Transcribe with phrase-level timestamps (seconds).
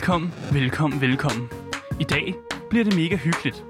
[0.00, 1.48] Velkommen, velkommen, velkommen.
[2.00, 2.34] I dag
[2.70, 3.64] bliver det mega hyggeligt.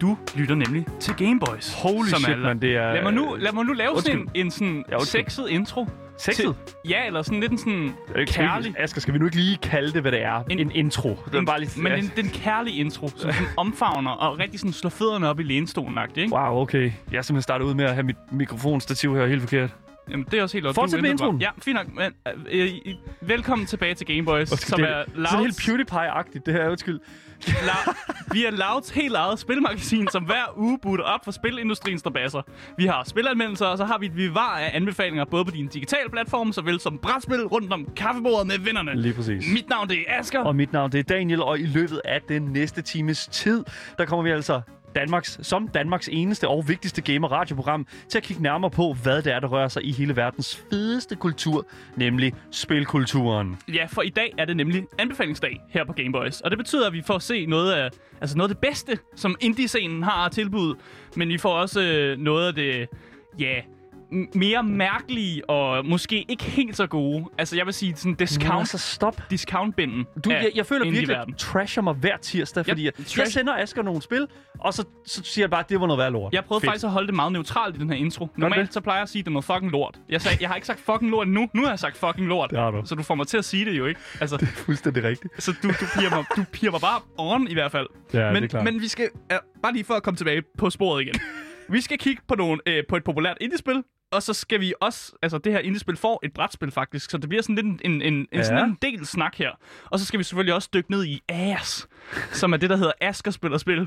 [0.00, 1.72] Du lytter nemlig til Gameboys.
[1.74, 4.42] Holy shit, mand, det er- Lad mig nu, lad mig nu lave sådan en, Undskyld.
[4.44, 5.22] en sådan Ja, undskyld.
[5.24, 5.86] sexet intro.
[6.18, 6.44] Sexet?
[6.44, 6.54] Til,
[6.90, 8.66] ja, eller sådan lidt en sådan vi kærlig.
[8.66, 10.42] ikke- Asger, skal vi nu ikke lige kalde det, hvad det er?
[10.50, 11.18] En, en intro.
[11.24, 11.80] Det er En, bare lige...
[11.82, 15.42] men en, den kærlige intro, som sådan omfavner og rigtig sådan slår fødderne op i
[15.42, 16.34] lænestolen ikke?
[16.34, 16.92] Wow, okay.
[17.12, 19.70] Jeg er simpelthen startet ud med at have mit mikrofonstativ her helt forkert.
[20.10, 21.40] Jamen, det er også helt Fortsæt du med introen.
[21.40, 21.86] Ja, fint nok.
[21.94, 22.12] Men,
[22.52, 26.42] øh, øh, velkommen tilbage til Gameboys, som det, er så er det helt Louds, PewDiePie-agtigt,
[26.46, 26.68] det her.
[26.70, 27.00] Undskyld.
[27.46, 27.92] La-
[28.32, 32.42] vi er Louds helt eget spilmagasin, som hver uge butter op for spilindustriens strabasser.
[32.78, 36.10] Vi har spilanmeldelser, og så har vi et vivar af anbefalinger, både på dine digitale
[36.10, 38.94] platforme, såvel som brætspil rundt om kaffebordet med vennerne.
[39.02, 39.44] Lige præcis.
[39.52, 40.40] Mit navn det er Asger.
[40.40, 43.64] Og mit navn det er Daniel, og i løbet af den næste times tid,
[43.98, 44.60] der kommer vi altså
[44.96, 49.40] Danmarks, som Danmarks eneste og vigtigste gamer-radioprogram til at kigge nærmere på, hvad det er,
[49.40, 51.66] der rører sig i hele verdens fedeste kultur,
[51.96, 53.56] nemlig spilkulturen.
[53.74, 56.40] Ja, for i dag er det nemlig anbefalingsdag her på Gameboys.
[56.40, 59.36] Og det betyder, at vi får se noget af, altså noget af det bedste, som
[59.40, 60.74] indie-scenen har at tilbyde.
[61.16, 62.88] Men vi får også øh, noget af det,
[63.38, 63.60] ja,
[64.34, 67.24] mere mærkelige og måske ikke helt så gode.
[67.38, 69.22] Altså, jeg vil sige sådan Nå, discount, så stop.
[69.30, 73.26] discount-binden Du, jeg, jeg føler virkelig, at trasher mig hver tirsdag, fordi jeg, trash- jeg
[73.28, 74.26] sender Asger nogle spil,
[74.60, 76.32] og så, så siger jeg bare, at det var noget værd lort.
[76.32, 76.70] Jeg prøvede Fedt.
[76.70, 78.28] faktisk at holde det meget neutralt i den her intro.
[78.36, 79.98] Normalt så plejer jeg at sige, at det er noget fucking lort.
[80.08, 81.48] Jeg, sagde, jeg har ikke sagt fucking lort nu.
[81.54, 82.50] Nu har jeg sagt fucking lort.
[82.50, 82.82] Det har du.
[82.84, 84.00] Så du får mig til at sige det jo ikke.
[84.20, 85.42] Altså, Det er fuldstændig rigtigt.
[85.42, 87.86] så du, du, piger mig, du piger mig bare on i hvert fald.
[88.14, 88.64] Ja, men, det er klart.
[88.64, 91.14] men vi skal, uh, bare lige for at komme tilbage på sporet igen.
[91.68, 95.12] vi skal kigge på, nogle, uh, på et populært indiespil, og så skal vi også,
[95.22, 98.02] altså det her indiespil får et brætspil faktisk, så det bliver sådan lidt en, en,
[98.14, 98.42] en, Ja.
[98.42, 99.50] sådan en del snak her.
[99.84, 101.88] Og så skal vi selvfølgelig også dykke ned i AS,
[102.32, 103.80] som er det, der hedder Asker spiller spil.
[103.80, 103.86] uh,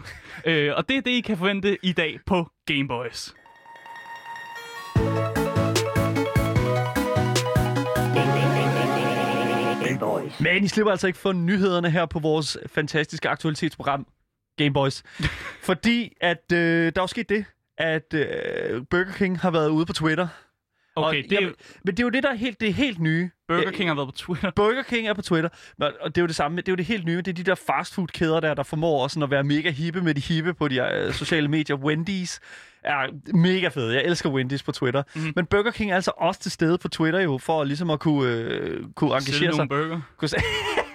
[0.78, 3.34] og det er det, I kan forvente i dag på Gameboys.
[10.40, 14.08] Men I slipper altså ikke for nyhederne her på vores fantastiske aktualitetsprogram,
[14.58, 15.04] Gameboys.
[15.70, 17.46] fordi at øh, der er jo sket det,
[17.80, 20.28] at øh, Burger King har været ude på Twitter.
[20.96, 21.54] Okay, og, det jamen,
[21.86, 23.30] men det er jo det, der er helt, det er helt nye.
[23.48, 24.52] Burger King har været på Twitter.
[24.56, 26.58] Burger King er på Twitter, og det er jo det samme.
[26.58, 27.18] Det er jo det helt nye.
[27.18, 30.22] Det er de der fastfood-kæder der, der formår sådan at være mega hippe med de
[30.22, 31.76] hippe på de øh, sociale medier.
[31.78, 32.40] Wendy's
[32.84, 33.92] er mega fed.
[33.92, 35.04] Jeg elsker Wendy's på Twitter.
[35.16, 35.34] Mm.
[35.36, 38.32] Men Burger King er altså også til stede på Twitter jo, for ligesom at kunne,
[38.32, 39.68] øh, kunne engagere Sælge sig.
[39.68, 40.02] nogle burger.
[40.18, 40.30] Kunne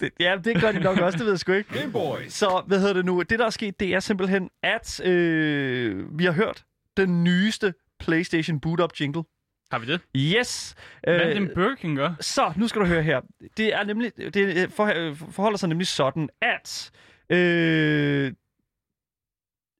[0.00, 1.80] det, ja, det gør de nok også, det ved jeg sgu ikke.
[1.80, 2.32] Game Boys.
[2.32, 3.22] Så hvad hedder det nu?
[3.22, 6.64] Det, der er sket, det er simpelthen, at øh, vi har hørt
[6.96, 9.22] den nyeste PlayStation boot-up jingle.
[9.70, 10.00] Har vi det?
[10.16, 10.74] Yes!
[11.02, 12.14] Hvad er Øh, det, en Burger King gør?
[12.20, 13.20] så, nu skal du høre her.
[13.56, 16.90] Det er nemlig, det for, forholder sig nemlig sådan, at
[17.30, 18.32] øh,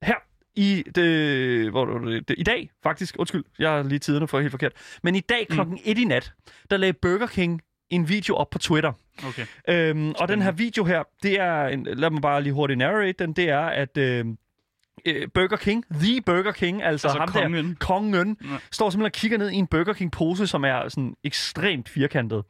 [0.03, 0.17] her
[0.56, 4.73] i, det, hvor, det, i dag, faktisk, undskyld, jeg har lige tiderne for helt forkert,
[5.03, 5.81] men i dag klokken mm.
[5.85, 6.33] 1 i nat,
[6.71, 8.93] der lagde Burger King en video op på Twitter.
[9.27, 9.47] Okay.
[9.69, 13.12] Øhm, og den her video her, det er, en, lad mig bare lige hurtigt narrate
[13.19, 14.25] den, det er, at øh,
[15.06, 17.69] øh, Burger King, the Burger King, altså, Altså ham kongen.
[17.69, 18.47] der, kongen, Ja.
[18.73, 22.45] står simpelthen og kigger ned i en Burger King-pose, som er sådan ekstremt firkantet.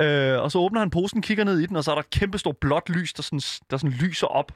[0.00, 2.10] Øh, og så åbner han posen, kigger ned i den, og så er der et
[2.10, 3.40] kæmpe stort blåt lys, der sådan,
[3.70, 4.52] der sådan lyser op.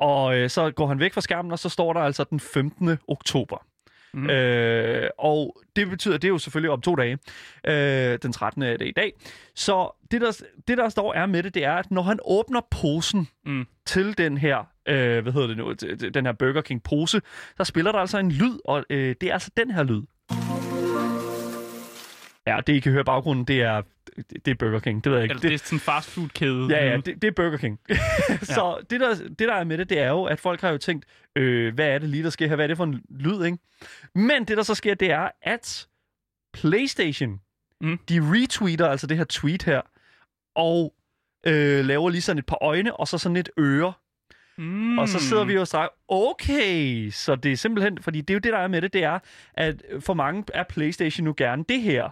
[0.00, 2.98] Og øh, så går han væk fra skærmen, og så står der altså den 15.
[3.08, 3.66] oktober.
[4.14, 4.30] Mm.
[4.30, 7.18] Øh, og det betyder, det er jo selvfølgelig om to dage.
[7.66, 8.62] Øh, den 13.
[8.62, 9.12] er det i dag.
[9.54, 12.60] Så det der, det, der står er med det, det er, at når han åbner
[12.70, 13.66] posen Mm.
[13.86, 14.58] til den her,
[14.88, 15.72] øh, hvad hedder det nu,
[16.10, 17.20] den her Burger King pose,
[17.56, 20.02] så spiller der altså en lyd, og øh, det er altså den her lyd.
[22.46, 23.82] Ja, det I kan høre i baggrunden, det er,
[24.16, 25.04] det er Burger King.
[25.04, 25.32] Det ved jeg ikke.
[25.32, 26.66] Eller det er sådan en fast food kæde.
[26.70, 27.80] Ja, ja, det, det er Burger King.
[28.42, 30.78] så det der, det, der er med det, det er jo, at folk har jo
[30.78, 31.04] tænkt,
[31.36, 32.54] øh, hvad er det lige, der sker her?
[32.56, 33.58] Hvad er det for en lyd, ikke?
[34.14, 35.86] Men det, der så sker, det er, at
[36.52, 37.40] PlayStation,
[37.80, 37.98] Mm.
[38.08, 39.80] de retweeter altså det her tweet her,
[40.54, 40.94] og
[41.46, 43.92] øh, laver lige sådan et par øjne, og så sådan et øre.
[44.58, 44.98] Mm.
[44.98, 48.34] Og så sidder vi jo og siger, okay, så det er simpelthen, fordi det er
[48.34, 49.18] jo det, der er med det, det er,
[49.54, 52.08] at for mange er PlayStation nu gerne det her.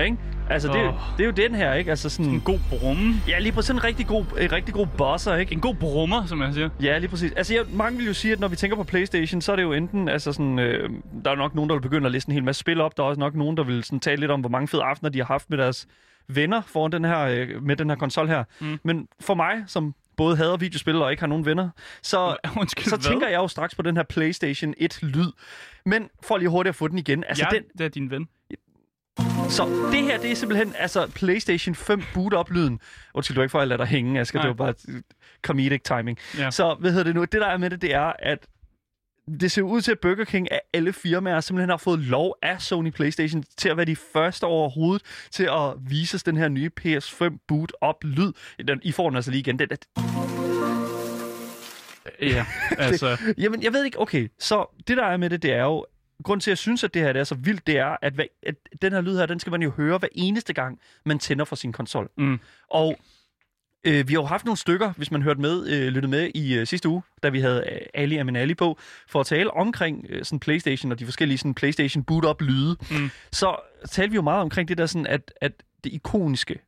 [0.00, 0.16] Ikke?
[0.50, 0.94] Altså, det, Åh.
[1.16, 1.90] det er jo den her, ikke?
[1.90, 2.32] Altså sådan...
[2.32, 3.14] En god brumme.
[3.28, 5.52] Ja, lige præcis en rigtig god, en rigtig god bosser, ikke?
[5.52, 6.68] En god brummer, som jeg siger.
[6.82, 7.32] Ja, lige præcis.
[7.32, 9.62] Altså, jeg, mange vil jo sige, at når vi tænker på PlayStation, så er det
[9.62, 10.90] jo enten, altså sådan, øh,
[11.24, 12.96] der er nok nogen, der vil begynde at læse en hel masse spil op.
[12.96, 15.10] Der er også nok nogen, der vil sådan tale lidt om, hvor mange fede aftener
[15.10, 15.86] de har haft med deres
[16.28, 18.44] venner foran den her, øh, med den her konsol her.
[18.60, 18.78] Mm.
[18.84, 21.68] Men for mig, som både hader videospil og ikke har nogen venner,
[22.02, 23.10] så, Undskyld, så hvad?
[23.10, 25.32] tænker jeg jo straks på den her PlayStation 1-lyd.
[25.86, 27.24] Men for lige hurtigt at få den igen.
[27.28, 28.28] Altså, ja, den, det er din ven.
[29.48, 32.80] Så det her, det er simpelthen altså PlayStation 5 boot-up-lyden.
[33.14, 34.38] Undskyld, du ikke for at lade dig hænge, Asger.
[34.38, 34.48] Nej.
[34.48, 35.02] Det var bare
[35.42, 36.18] comedic timing.
[36.38, 36.50] Ja.
[36.50, 37.20] Så hvad hedder det nu?
[37.20, 38.46] Det der er med det, det er, at
[39.40, 42.62] det ser ud til, at Burger King af alle firmaer simpelthen har fået lov af
[42.62, 46.70] Sony PlayStation til at være de første overhovedet til at vise os den her nye
[46.80, 48.32] PS5 boot up lyd.
[48.68, 49.58] Den, I får den altså lige igen.
[49.58, 49.68] Den,
[52.20, 52.46] Ja,
[52.78, 53.34] altså...
[53.38, 55.86] Jamen, jeg ved ikke, okay, så det der er med det, det er jo,
[56.22, 58.12] grund til, at jeg synes, at det her det er så vildt, det er, at,
[58.12, 61.18] hvad, at den her lyd her, den skal man jo høre hver eneste gang, man
[61.18, 62.10] tænder for sin konsol.
[62.18, 62.40] Mm.
[62.70, 62.96] Og
[63.84, 66.54] øh, vi har jo haft nogle stykker, hvis man hørte med, øh, lyttede med i
[66.54, 68.78] øh, sidste uge, da vi havde øh, Ali Aminali på,
[69.08, 72.76] for at tale omkring øh, sådan PlayStation og de forskellige sådan PlayStation boot-up lyde.
[72.90, 73.10] Mm.
[73.32, 73.56] Så
[73.90, 75.52] talte vi jo meget omkring det der sådan, at, at
[75.84, 76.58] det ikoniske,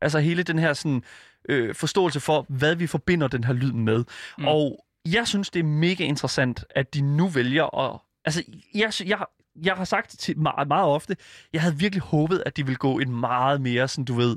[0.00, 1.02] altså hele den her sådan
[1.48, 4.04] øh, forståelse for, hvad vi forbinder den her lyd med.
[4.38, 4.44] Mm.
[4.46, 8.00] Og jeg synes, det er mega interessant, at de nu vælger at...
[8.24, 8.42] Altså,
[8.74, 9.24] jeg, jeg,
[9.64, 11.16] jeg har sagt til meget, meget ofte,
[11.52, 14.36] jeg havde virkelig håbet, at de ville gå en meget mere, sådan du ved...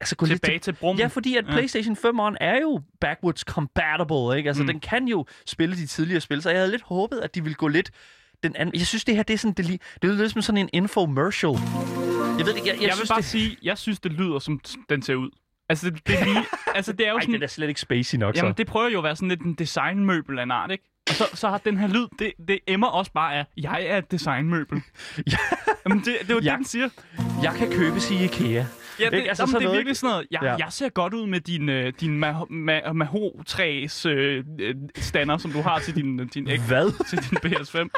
[0.00, 1.00] Altså, gå lidt Tilbage til brummen.
[1.00, 1.50] Ja, fordi at Ja.
[1.50, 4.48] PlayStation 5'eren er jo backwards compatible, ikke?
[4.48, 4.66] Altså, Mm.
[4.66, 7.54] den kan jo spille de tidligere spil, så jeg havde lidt håbet, at de ville
[7.54, 7.90] gå lidt
[8.42, 8.78] den anden...
[8.78, 9.54] Jeg synes, det her, det er sådan...
[9.54, 11.52] Det, li- det er lidt som sådan en infomercial.
[12.38, 13.24] Jeg ved ikke, jeg, jeg, Jeg, jeg synes, vil bare det...
[13.24, 15.30] sige, jeg synes, det lyder, som den ser ud.
[15.68, 16.44] Altså, det, det er lige...
[16.76, 17.34] altså, det er jo Ej, sådan...
[17.34, 18.56] den er slet ikke spacey nok, Jamen, så.
[18.56, 20.84] det prøver jo at være sådan lidt en designmøbel af en art, ikke?
[21.08, 23.98] Og så, så har den her lyd, det, det emmer også bare af, jeg er
[23.98, 24.82] et designmøbel.
[25.32, 25.36] Ja.
[25.86, 26.50] Jamen, det, det er jo Ja.
[26.50, 26.88] det, den siger.
[27.42, 28.64] Jeg kan købes i IKEA.
[29.00, 29.28] Ja, det, Ikke?
[29.28, 30.26] altså, jamen, sådan det er noget, virkelig sådan noget.
[30.30, 30.54] Jeg, Ja.
[30.54, 35.52] jeg ser godt ud med din, øh, din ma- ma- maho-træs øh, øh, stander, som
[35.52, 36.92] du har til din, din, X- Hvad?
[37.10, 37.88] til din PS5.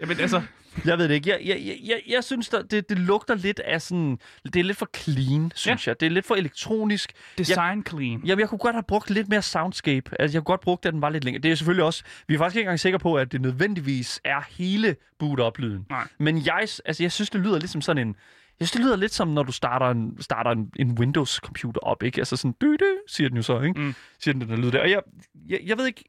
[0.00, 0.42] Jamen altså,
[0.84, 1.30] Jeg ved det ikke.
[1.30, 4.18] Jeg, jeg, jeg, jeg, jeg synes, der, det, det lugter lidt af sådan...
[4.44, 5.90] Det er lidt for clean, synes ja.
[5.90, 6.00] jeg.
[6.00, 7.12] Det er lidt for elektronisk.
[7.38, 8.20] design clean.
[8.24, 10.10] Jamen, jeg kunne godt have brugt lidt mere soundscape.
[10.20, 11.42] Altså, jeg kunne godt bruge, at den var lidt længere.
[11.42, 12.02] Det er selvfølgelig også...
[12.28, 15.86] Vi er faktisk ikke engang sikre på, at det nødvendigvis er hele boot-up-lyden.
[16.18, 18.16] Men jeg, altså, jeg synes, det lyder lidt som sådan en...
[18.60, 22.02] Jeg synes, det lyder lidt som, når du starter en, starter en, en Windows-computer op,
[22.02, 22.20] ikke?
[22.20, 23.80] Altså sådan, dy, dy, siger den jo så, ikke?
[23.80, 23.94] Mm.
[24.18, 24.80] Siger den, den der lyd der.
[24.80, 25.00] Og jeg,
[25.48, 26.04] jeg, jeg ved ikke...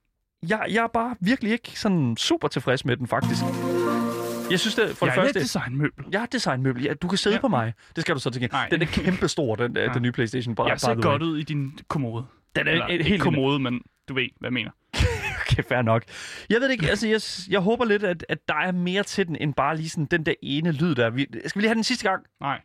[0.50, 3.42] Jeg, jeg er bare virkelig ikke sådan super tilfreds med den, faktisk.
[4.51, 5.39] Jeg synes, det for jeg det første...
[5.39, 6.06] er et designmøbel.
[6.12, 6.83] Jeg har designmøbel.
[6.83, 7.42] Ja, du kan sidde Ja.
[7.42, 7.74] på mig.
[7.95, 8.51] Det skal du så til gengæld.
[8.51, 8.68] Nej.
[8.71, 9.88] Den er kæmpe stor, den, ja.
[9.94, 10.56] Den nye PlayStation.
[10.56, 12.25] Bare, Jeg ser godt ud i din kommode.
[12.56, 14.71] Den er Eller, et, helt kommode, men du ved, hvad jeg mener.
[15.51, 16.03] Okay, fair nok.
[16.50, 17.21] Jeg ved det ikke, altså jeg,
[17.53, 20.25] jeg håber lidt, at, at der er mere til den, end bare lige sådan den
[20.25, 21.09] der ene lyd der.
[21.09, 22.24] Vi, skal vi lige have den sidste gang?
[22.42, 22.62] Nej.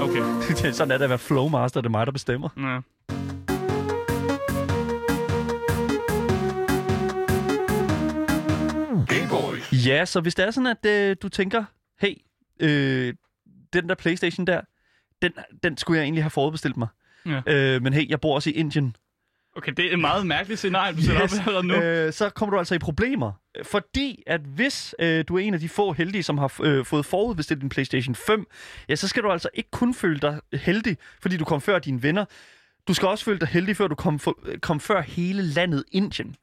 [0.00, 0.72] Okay.
[0.72, 2.48] sådan er det at være flowmaster, det er mig, der bestemmer.
[2.56, 2.80] Ja.
[9.86, 11.64] Ja, så hvis det er sådan, at øh, du tænker,
[12.00, 12.14] hey,
[12.60, 13.14] øh,
[13.72, 14.60] den der Playstation der,
[15.22, 15.32] den,
[15.62, 16.88] den skulle jeg egentlig have forudbestilt mig.
[17.26, 17.40] Ja.
[17.46, 18.96] Øh, men hey, jeg bor også i Indien.
[19.56, 21.32] Okay, det er et meget mærkeligt scenarie, du sætter yes.
[21.32, 21.74] op allerede nu.
[21.74, 23.32] øh, så kommer du altså i problemer.
[23.62, 27.06] Fordi at hvis øh, du er en af de få heldige, som har øh, fået
[27.06, 28.46] forudbestilt en PlayStation 5,
[28.88, 32.02] ja, så skal du altså ikke kun føle dig heldig, fordi du kom før dine
[32.02, 32.24] venner.
[32.88, 36.36] Du skal også føle dig heldig, før du kom, for, kom før hele landet Indien.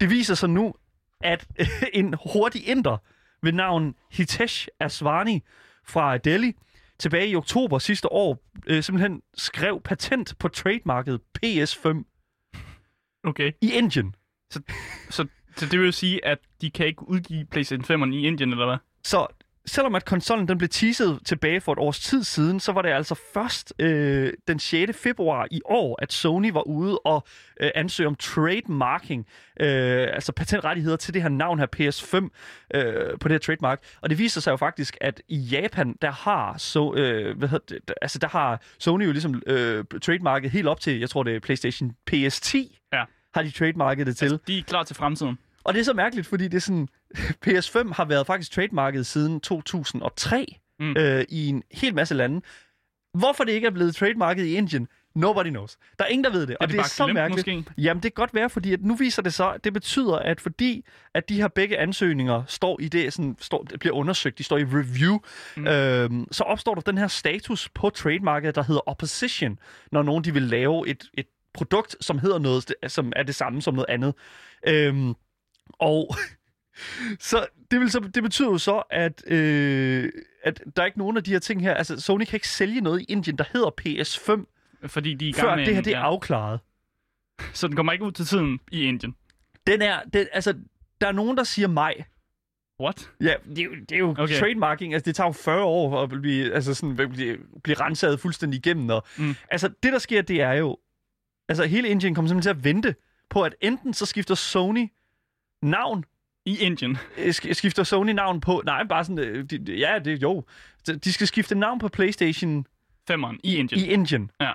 [0.00, 0.74] Det viser sig nu,
[1.20, 2.96] at øh, en hurtig inder
[3.42, 5.42] ved navn Hitesh Aswani
[5.86, 6.52] fra Delhi
[6.98, 12.04] tilbage i oktober sidste år øh, simpelthen skrev patent på trademarket PS5
[13.24, 14.14] Okay, i Indien.
[15.10, 18.50] så, så det vil jo sige, at de kan ikke udgive PlayStation 5'eren i Indien,
[18.50, 18.76] eller hvad?
[19.04, 19.26] Så
[19.68, 22.88] selvom at konsollen den blev teaset tilbage for et års tid siden, så var det
[22.88, 24.98] altså først øh, den 6.
[24.98, 27.26] februar i år, at Sony var ude og
[27.60, 29.26] øh, ansøge om trademarking,
[29.60, 32.16] øh, altså patentrettigheder til det her navn her PS5
[32.74, 33.82] øh, på det her trademark.
[34.00, 37.76] Og det viser sig jo faktisk, at i Japan, der har, så, øh, hvad hedder
[37.78, 41.36] det, altså der har Sony jo ligesom øh, trademarket helt op til, jeg tror det
[41.36, 42.77] er PlayStation PS10, Ja.
[43.38, 44.24] Har de trademarket det til.
[44.24, 45.38] Altså, de er klar til fremtiden.
[45.64, 46.88] Og det er så mærkeligt, fordi det er sådan,
[47.46, 50.94] PS5 har været faktisk trademarket siden 2003 Mm.
[50.98, 52.40] øh, i en hel masse lande.
[53.14, 55.76] Hvorfor det ikke er blevet trademarket i Indien, nobody knows.
[55.98, 57.46] Der er ingen, der ved det, og det det er så glemt, mærkeligt.
[57.56, 57.70] måske?
[57.78, 60.84] Jamen, det kan godt være, fordi at nu viser det så, det betyder, at fordi
[61.14, 64.58] at de her begge ansøgninger står i det, sådan, står, det bliver undersøgt, de står
[64.58, 65.18] i review,
[65.56, 65.62] Mm.
[65.62, 65.68] mm.
[65.68, 69.58] øhm, så opstår der den her status på trademarket, der hedder opposition,
[69.92, 73.62] når nogen de vil lave et, et produkt, som hedder noget, som er det samme
[73.62, 74.14] som noget andet.
[74.66, 75.14] Øhm,
[75.72, 76.14] og
[77.20, 80.12] så det, vil så det betyder jo så, at, øh,
[80.44, 81.74] at der er ikke nogen af de her ting her.
[81.74, 84.44] Altså, Sony kan ikke sælge noget i Indien, der hedder PS5,
[84.88, 86.60] Fordi de er i gang før med det her en- det er afklaret.
[87.54, 89.14] Så den kommer ikke ud til tiden i Indien.
[89.66, 90.54] Den er, den, altså,
[91.00, 92.04] der er nogen, der siger maj.
[92.82, 93.10] What?
[93.20, 94.22] Ja, det er jo, det er jo Okay.
[94.22, 94.38] okay.
[94.38, 94.94] trademarking.
[94.94, 98.58] Altså, det tager jo 40 år at blive, altså sådan, at blive, blive renset fuldstændig
[98.58, 98.90] igennem.
[98.90, 99.24] Og, Mm.
[99.24, 99.34] mm.
[99.50, 100.76] Altså, det der sker, det er jo...
[101.48, 102.94] Altså, hele Indien kommer simpelthen til at vente
[103.30, 104.88] på, at enten så skifter Sony
[105.62, 106.04] navn,
[106.46, 106.98] I Indien.
[107.18, 108.62] øh, sk- skifter Sony navn på...
[108.64, 109.18] Nej, bare sådan...
[109.18, 110.44] øh, De, ja, det jo.
[110.86, 112.66] De- skal skifte navn på PlayStation
[113.08, 113.80] Femmeren i Indien.
[113.80, 114.30] i Indien.
[114.40, 114.52] Ja.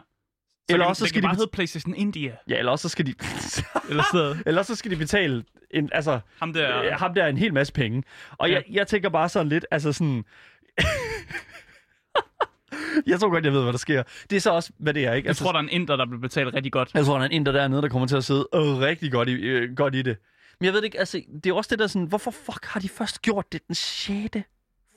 [0.69, 1.27] Så Eller også så skal de...
[1.27, 2.35] bare hedde PlayStation India.
[2.50, 3.13] Ja, eller også så skal de...
[3.89, 6.81] Eller så eller så skal de betale en, altså, ham der...
[6.81, 8.03] øh, ham der en hel masse penge.
[8.31, 8.55] Og Ja.
[8.55, 10.23] jeg, jeg tænker bare sådan lidt, altså sådan...
[13.07, 14.03] jeg tror godt, jeg ved, hvad der sker.
[14.29, 15.27] Det er så også, hvad det er, ikke?
[15.27, 16.91] Jeg tror, der er en inder, der bliver betalt rigtig godt.
[16.93, 19.29] Jeg tror, der er en inder dernede, der kommer til at sidde øh, rigtig godt
[19.29, 20.17] i, øh, godt i det.
[20.59, 22.89] Men jeg ved ikke, altså, det er også det der sådan, hvorfor fuck har de
[22.89, 24.38] først gjort det den 6.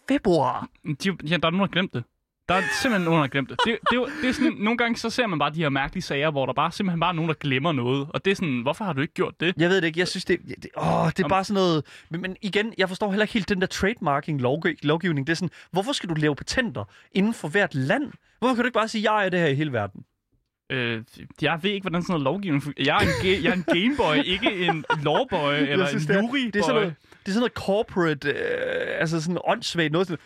[0.08, 0.68] februar?
[0.84, 2.04] De, ja, der er nogen, der har glemt det.
[2.48, 3.58] Der er simpelthen nogen, der har glemt det.
[3.64, 6.30] Det, det, det er sådan, nogle gange så ser man bare de her mærkelige sager,
[6.30, 8.06] hvor der bare simpelthen bare er nogen, der glemmer noget.
[8.10, 9.54] Og det er sådan, hvorfor har du ikke gjort det?
[9.56, 11.84] Jeg ved det ikke, jeg synes, det, det, åh, det er bare sådan noget...
[12.10, 15.26] Men, men igen, jeg forstår heller ikke helt den der trademarking lovg- lovgivning.
[15.26, 18.12] Det er sådan, hvorfor skal du lave patenter inden for hvert land?
[18.38, 20.04] Hvorfor kan du ikke bare sige, jeg er det her i hele verden?
[20.70, 21.02] Øh,
[21.42, 22.84] jeg ved ikke, hvordan sådan noget lovgivning fungerer.
[22.86, 26.16] Jeg er en, ga- jeg er en Gameboy, ikke en lawboy eller synes, en det
[26.16, 26.50] er- juryboy.
[26.52, 26.94] Det er sådan noget,
[27.26, 30.06] det er sådan noget corporate, øh, altså sådan åndssvagt noget.
[30.06, 30.18] Sådan,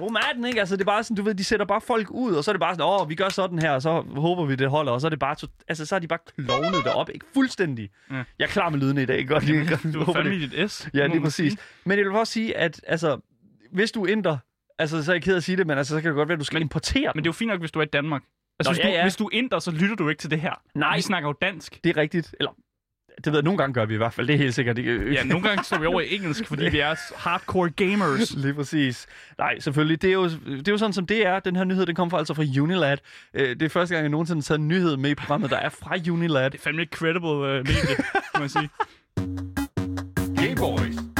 [0.00, 0.60] Romaten, ikke?
[0.60, 2.52] Altså, det er bare sådan, du ved, de sætter bare folk ud, og så er
[2.52, 5.00] det bare sådan, åh, vi gør sådan her, og så håber vi, det holder, og
[5.00, 7.26] så er det bare, to, altså, så er de bare klovnet det op, ikke?
[7.34, 7.90] Fuldstændig.
[8.10, 8.14] Ja.
[8.16, 9.64] Jeg er klar med lyden i dag, godt lige.
[9.94, 10.88] Du er fandme i dit S.
[10.94, 11.56] Ja, må lige man præcis.
[11.84, 13.18] Men jeg vil også sige, at altså,
[13.72, 14.36] hvis du ændrer,
[14.78, 16.28] altså, så er jeg ked af at sige det, men altså, så kan det godt
[16.28, 17.82] være, at du skal Men- importere Men det er jo fint nok, hvis du er
[17.84, 18.22] i Danmark.
[18.68, 19.02] Altså, Nå, hvis, ja, du, ja.
[19.02, 20.60] hvis du ændrer, så lytter du ikke til det her.
[20.74, 20.96] Nej.
[20.96, 21.80] Vi snakker jo dansk.
[21.84, 22.34] det er rigtigt.
[22.40, 22.50] Eller,
[23.16, 24.76] det ved jeg, nogle gange gør vi i hvert fald, det er helt sikkert.
[24.76, 28.34] Det, Ja, nogle gange står vi over i engelsk, fordi vi er hardcore gamers.
[28.44, 29.06] Lige præcis.
[29.38, 30.02] Nej, selvfølgelig.
[30.02, 31.40] Det er, jo, det er jo sådan, som det er.
[31.40, 32.98] Den her nyhed, den kommer fra, altså fra Unilad.
[33.34, 35.56] Øh, Det er første gang, jeg nogensinde har taget en nyhed med i programmet, der
[35.56, 36.50] er fra Unilad.
[36.50, 37.96] Det er fandme et credible uh, medie,
[38.34, 38.68] kan man sige.
[40.36, 41.11] Gameboys.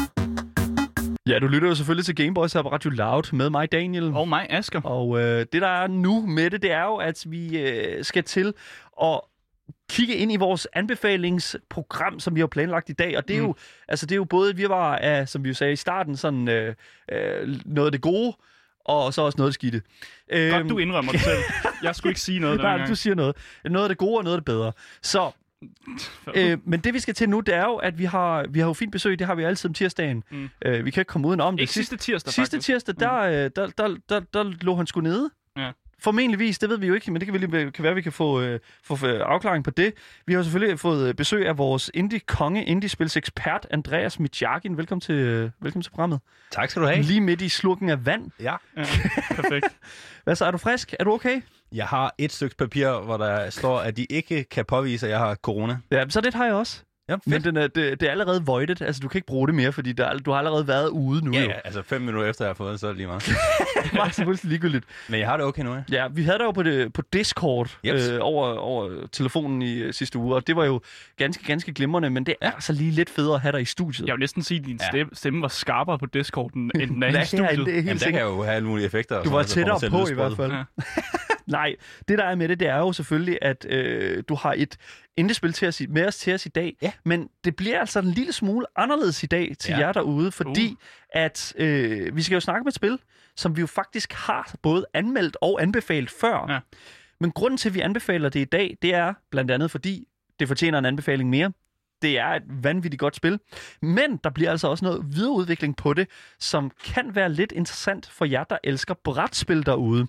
[1.28, 4.04] Ja, du lytter jo selvfølgelig til Gameboys her på Radio Loud med mig, Daniel.
[4.14, 4.80] Og mig, Asger.
[4.82, 8.24] Og øh, det, der er nu med det, det er jo, at vi øh, skal
[8.24, 8.54] til
[9.02, 9.20] at
[9.90, 13.16] kigge ind i vores anbefalingsprogram, som vi har planlagt i dag.
[13.16, 13.46] Og det er, Mm.
[13.46, 13.54] jo,
[13.88, 16.48] altså, det er jo både, vi var af, som vi jo sagde i starten, sådan
[16.48, 16.74] øh,
[17.12, 18.36] øh, noget af det gode,
[18.84, 19.80] og så også noget af det skidte.
[20.50, 21.38] Godt, Øhm, du indrømmer det selv.
[21.84, 22.88] Jeg skulle ikke sige noget Nej, gang.
[22.88, 23.36] du siger noget.
[23.64, 24.72] Noget af det gode og noget af det bedre.
[25.02, 25.30] Så,
[26.36, 28.66] øh, men det vi skal til nu, det er jo, at vi har, vi har
[28.66, 29.18] jo fint besøg.
[29.18, 30.24] Det har vi altid om tirsdagen.
[30.30, 30.48] Mm.
[30.64, 31.60] Øh, vi kan ikke komme udenom det.
[31.60, 32.66] Ikke sidste tirsdag, sidste faktisk.
[32.66, 35.30] tirsdag, der, øh, der, der, der, der lå han sgu nede.
[35.56, 35.72] Ja.
[36.02, 38.02] Formentligvis, det ved vi jo ikke, men det kan, vi lige, kan være, at vi
[38.02, 39.94] kan få, øh, få øh, afklaring på det.
[40.26, 44.76] Vi har selvfølgelig fået øh, besøg af vores indie-konge, indie-spils ekspert, Andreas Mitjakin.
[44.76, 46.20] Velkommen til, øh, velkommen til programmet.
[46.50, 47.02] Tak skal du have.
[47.02, 48.30] Lige midt i slurken af vand.
[48.40, 48.56] Ja.
[48.76, 48.84] Ja,
[49.30, 49.66] perfekt.
[50.24, 50.94] Hvad så, er du frisk?
[51.00, 51.40] Er du okay?
[51.72, 55.18] Jeg har et stykke papir, hvor der står, at de ikke kan påvise, at jeg
[55.18, 55.78] har corona.
[55.90, 56.82] Ja, så det har jeg også.
[57.12, 59.54] Ja, Men den er, det, det er allerede voided, altså du kan ikke bruge det
[59.54, 61.46] mere, fordi der, er- du har allerede været ude nu Ja, jo.
[61.48, 63.22] ja, altså fem minutter efter, jeg har fået den, så er det lige meget.
[63.84, 64.84] det var fuldstændig ligegyldigt.
[65.08, 65.82] Men jeg har det okay nu, ja.
[65.92, 68.08] Ja, vi havde dig jo på, det, på Discord Yes.
[68.08, 70.80] øh, over, over telefonen i øh, sidste uge, og det var jo
[71.16, 72.54] ganske, ganske glimrende, men det er Ja.
[72.54, 74.06] altså lige lidt federe at have dig i studiet.
[74.06, 74.88] Jeg vil næsten sige, at din Ja.
[74.88, 77.48] stemme, stemme var skarpere på Discorden, end den er i det er, studiet.
[77.66, 79.16] det er helt Jamen, der kan jo have alle mulige effekter.
[79.16, 79.36] og Du sådan
[79.68, 80.52] var tættere på i hvert fald.
[80.52, 80.62] Ja.
[81.46, 81.74] Nej,
[82.08, 84.76] det der er med det, det er jo selvfølgelig, at øh, du har et
[85.16, 86.76] indespil til os, i- med os til os i dag.
[86.82, 86.92] Ja.
[87.04, 89.78] Men det bliver altså en lille smule anderledes i dag til Ja.
[89.78, 90.76] jer derude, fordi Uh.
[91.10, 92.98] at øh, vi skal jo snakke om et spil,
[93.36, 96.46] som vi jo faktisk har både anmeldt og anbefalet før.
[96.52, 96.58] Ja.
[97.20, 100.08] Men grunden til, at vi anbefaler det i dag, det er blandt andet, fordi
[100.40, 101.52] det fortjener en anbefaling mere.
[102.02, 103.38] Det er et vanvittigt godt spil.
[103.82, 108.24] Men der bliver altså også noget videreudvikling på det, som kan være lidt interessant for
[108.24, 110.06] jer, der elsker brætspil derude.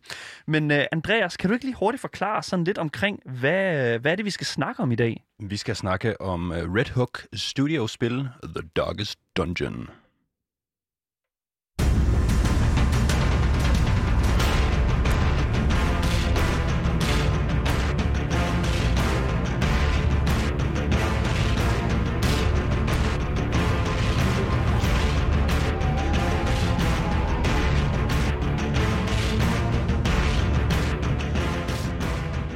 [0.47, 4.11] Men uh, Andreas, kan du ikke lige hurtigt forklare sådan lidt omkring, hvad, øh, hvad
[4.11, 5.23] er det, vi skal snakke om i dag?
[5.39, 9.89] Vi skal snakke om øh, Red Hook Studio-spil The Darkest Dungeon.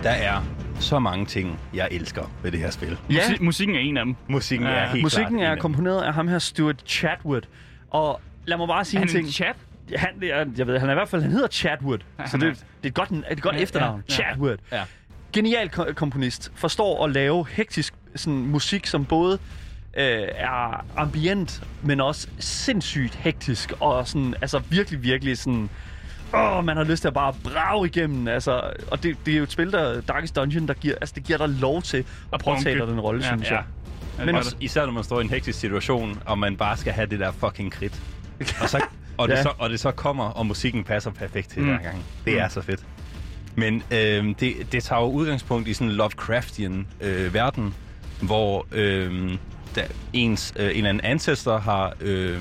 [0.07, 0.41] Der er
[0.79, 2.97] så mange ting, jeg elsker ved det her spil.
[3.09, 4.15] Musik, musikken er en af dem.
[4.27, 5.61] Musikken Ja, er helt Musikken klart en er af dem.
[5.61, 7.41] komponeret af ham her, Stuart Chatwood.
[7.89, 9.25] Og lad mig bare sige Han en er ting.
[9.25, 9.55] en chat.
[9.95, 11.97] Han, jeg, jeg ved, han er i hvert fald, han hedder Chatwood.
[12.19, 14.03] Ja, så han det, er- det er et godt, det er et godt Ja, efternavn.
[14.09, 14.21] ja, ja.
[14.23, 14.57] Chatwood.
[14.71, 14.81] Ja.
[15.33, 16.51] Genial ko- komponist.
[16.55, 19.33] Forstår at lave hektisk sådan, musik, som både
[19.97, 23.73] øh, er ambient, men også sindssygt hektisk.
[23.79, 25.69] Og sådan, altså virkelig, virkelig sådan...
[26.33, 28.27] Åh, man har lyst til at bare brage igennem.
[28.27, 31.23] Altså, og det, det er jo et spil, der Darkest Dungeon, der giver, altså, det
[31.23, 33.55] giver dig lov til at påtage dig den rolle, Ja, synes ja.
[33.55, 33.63] jeg.
[34.19, 36.93] Ja, Men Også, især når man står i en hektisk situation, og man bare skal
[36.93, 38.01] have det der fucking krit.
[38.61, 38.81] Og, så,
[39.17, 39.43] og, det, Ja.
[39.43, 41.67] så, og det så kommer, og musikken passer perfekt til mm.
[41.67, 42.03] hver gang.
[42.25, 42.39] Det Mm.
[42.39, 42.83] er så fedt.
[43.55, 47.73] Men øh, det, det tager jo udgangspunkt i sådan en Lovecraftian øh, verden,
[48.21, 49.37] hvor øh,
[49.75, 52.39] der ens, øh, en eller anden ancestor har øh,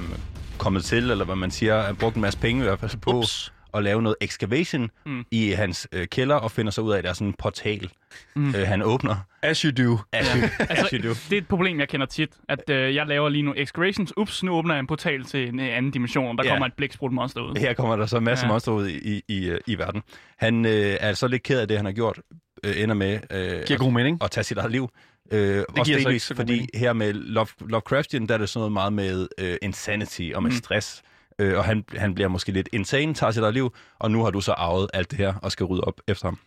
[0.59, 3.11] kommet til, eller hvad man siger, har brugt en masse penge i hvert fald på
[3.13, 3.53] Ups.
[3.77, 5.25] At lave noget excavation Mm.
[5.31, 7.91] i hans øh, kælder, og finder så ud af, at der er sådan en portal,
[8.37, 8.49] Mm.
[8.49, 9.17] øh, han åbner.
[9.43, 9.99] As you do.
[10.13, 11.15] As you, as Altså, you do.
[11.31, 14.13] det er et problem, jeg kender tit, at øh, jeg laver lige nu excavations.
[14.17, 16.51] Ups, nu åbner jeg en portal til en øh, anden dimension, og der Ja.
[16.51, 17.57] kommer et blæksprut monster ud.
[17.59, 18.49] Her kommer der så masser Ja.
[18.49, 18.53] ja.
[18.55, 20.03] monster ud i, i, i, øh, i verden.
[20.39, 22.21] Han øh, er så lidt ked af det, han har gjort,
[22.65, 24.19] øh, ender med øh, Giver god mening.
[24.25, 24.89] at tage sit eget liv.
[25.33, 26.71] Øh, også giver så delvis, ikke så god fordi mening.
[26.75, 30.51] her med Love, Lovecraftian, der er det sådan noget meget med øh, insanity og med
[30.51, 30.57] mm.
[30.57, 31.03] stress.
[31.39, 34.31] Øh, og han, han bliver måske lidt insane, tager sit eget liv, og nu har
[34.31, 36.39] du så arvet alt det her og skal rydde op efter ham.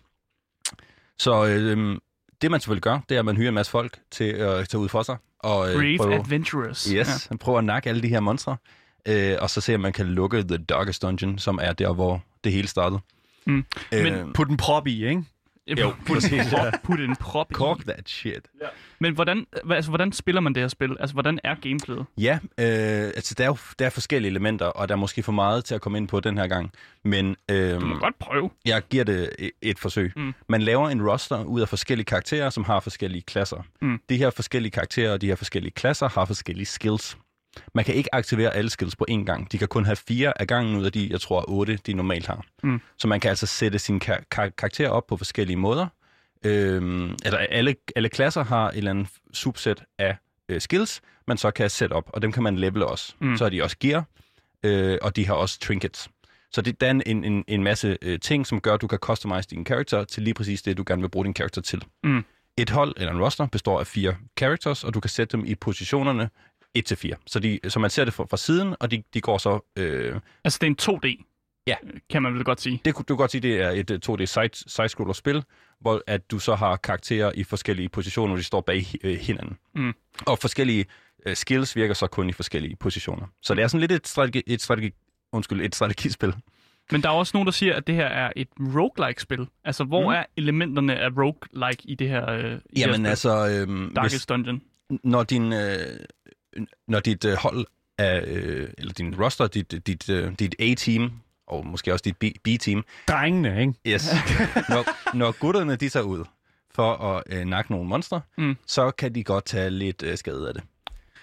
[1.20, 1.98] Så øh,
[2.42, 4.82] det man selvfølgelig gør, det er, at man hyrer en masse folk til at tage
[4.82, 5.18] ud for sig.
[5.40, 6.84] Og, øh, Brave prøve, Adventurers.
[6.84, 7.36] yes, ja.
[7.36, 8.58] prøver at nakke alle de her monstre.
[9.08, 12.24] Øh, og så se, om man kan lukke The Darkest Dungeon, som er der, hvor
[12.44, 13.02] det hele startede.
[13.46, 13.66] Mm.
[13.94, 15.24] Øh, Men- Put en prop i, ikke?
[15.78, 15.82] Ja.
[15.84, 16.72] Jo, Put, en prop, ja.
[16.84, 17.48] put en prop.
[17.54, 18.48] Cork that shit.
[19.00, 20.98] Men hvordan, altså, hvordan spiller man det her spil?
[21.00, 22.06] Altså, hvordan er gameplayet?
[22.18, 25.32] Ja, øh, altså der er jo der er forskellige elementer, og der er måske for
[25.32, 26.72] meget til at komme ind på den her gang.
[27.04, 28.50] Men øh, Du må godt prøve.
[28.66, 30.14] jeg giver det et, et forsøg.
[30.16, 30.34] Mm.
[30.50, 33.64] Man laver en roster ud af forskellige karakterer, som har forskellige klasser.
[33.82, 34.00] Mm.
[34.10, 37.18] De her forskellige karakterer og de her forskellige klasser har forskellige skills.
[37.74, 39.52] Man kan ikke aktivere alle skills på én gang.
[39.52, 42.28] De kan kun have fire af gangen ud af de, jeg tror, otte, de normalt
[42.28, 42.46] har.
[42.64, 42.82] Mm.
[42.98, 45.88] Så man kan altså sætte sin kar- kar- karakter op på forskellige måder.
[46.46, 50.18] Øhm, eller alle, alle klasser har et eller andet subset af
[50.50, 53.14] øh, skills, man så kan sætte op, og dem kan man levele også.
[53.20, 53.38] Mm.
[53.38, 54.04] Så har de også gear,
[54.64, 56.10] øh, og de har også trinkets.
[56.52, 58.98] Så det der er en, en, en masse øh, ting, som gør, at du kan
[58.98, 61.84] customize din karakter til lige præcis det, du gerne vil bruge din karakter til.
[62.04, 62.26] Mm.
[62.58, 65.56] Et hold eller en roster består af fire characters, og du kan sætte dem i
[65.56, 66.30] positionerne
[66.78, 67.12] 1-4.
[67.28, 69.60] Så, de, så man ser det fra, fra siden, og de, de går så...
[69.76, 71.24] Øh, Altså, det er en 2D.
[71.68, 71.76] Ja.
[72.10, 72.82] Kan man vel godt sige.
[72.86, 75.44] det kunne du kan godt sige, det er et øh, 2D side, side spil,
[75.80, 79.58] hvor at du så har karakterer i forskellige positioner, hvor de står bag øh, hinanden.
[79.76, 79.94] Mm.
[80.26, 80.86] Og forskellige
[81.26, 83.28] øh, skills virker så kun i forskellige positioner.
[83.42, 84.92] Så det er sådan lidt et, strategi, et, strategi,
[85.32, 86.34] undskyld, et strategispil.
[86.92, 89.48] Men der er også nogen, der siger, at det her er et roguelike-spil.
[89.64, 90.16] Altså, hvor Mm.
[90.18, 93.06] er elementerne af roguelike i det her, øh, i det her Jamen spil?
[93.08, 94.62] altså, øh, Darkest hvis, Dungeon.
[95.04, 95.80] når, din, øh,
[96.88, 97.66] når dit øh, hold
[97.98, 101.12] af, øh, eller din roster, dit, dit, øh, dit A-team,
[101.48, 103.74] og måske også dit B- B-team, Drengene, ikke?
[103.88, 104.10] Yes.
[104.70, 106.26] når, når gutterne de tager ud
[106.76, 108.58] for at øh, nakke nogle monstre, Mm.
[108.68, 110.64] så kan de godt tage lidt øh, skade af det.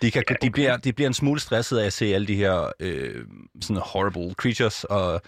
[0.02, 0.46] De, kan, Ja, okay.
[0.46, 3.24] de, bliver, de bliver en smule stresset af at se alle de her øh,
[3.60, 5.20] sådan horrible creatures, og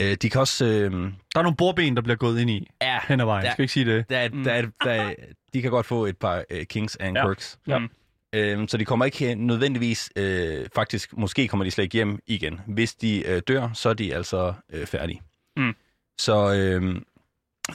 [0.00, 0.64] øh, de kan også...
[0.64, 3.44] Øh, Der er nogle bordben, der bliver gået ind i ja, hen ad vejen.
[3.44, 3.50] Ja.
[3.52, 4.10] Skal vi ikke sige det?
[4.10, 4.44] der, er, Mm.
[4.44, 5.14] der, er, der, er,
[5.54, 7.24] de kan godt få et par øh, kings and Ja.
[7.26, 7.58] quirks.
[7.66, 7.78] Ja.
[7.78, 7.88] Mm.
[8.32, 10.10] Øh, så de kommer ikke nødvendigvis...
[10.16, 12.60] Øh, faktisk, måske kommer de slet ikke hjem igen.
[12.66, 15.22] Hvis de øh, dør, så er de altså øh, færdige.
[15.56, 15.74] Mm.
[16.18, 17.00] Så øh,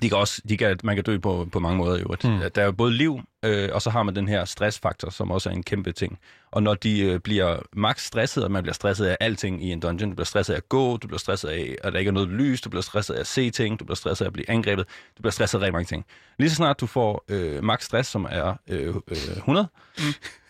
[0.01, 1.99] de kan også, de kan, man kan dø på, på mange måder.
[1.99, 2.15] Jo.
[2.23, 2.29] Mm.
[2.29, 2.39] Mm.
[2.55, 5.49] Der er jo både liv, øh, og så har man den her stressfaktor, som også
[5.49, 6.19] er en kæmpe ting.
[6.51, 9.79] Og når de øh, bliver max stresset, og man bliver stresset af alting i en
[9.79, 12.13] dungeon, du bliver stresset af at gå, du bliver stresset af, at der ikke er
[12.13, 14.49] noget lys, du bliver stresset af at se ting, du bliver stresset af at blive
[14.49, 14.85] angrebet,
[15.17, 16.05] du bliver stresset af rigtig mange ting.
[16.39, 20.03] Lige så snart du får øh, max stress, som er øh, øh, 100, Mm.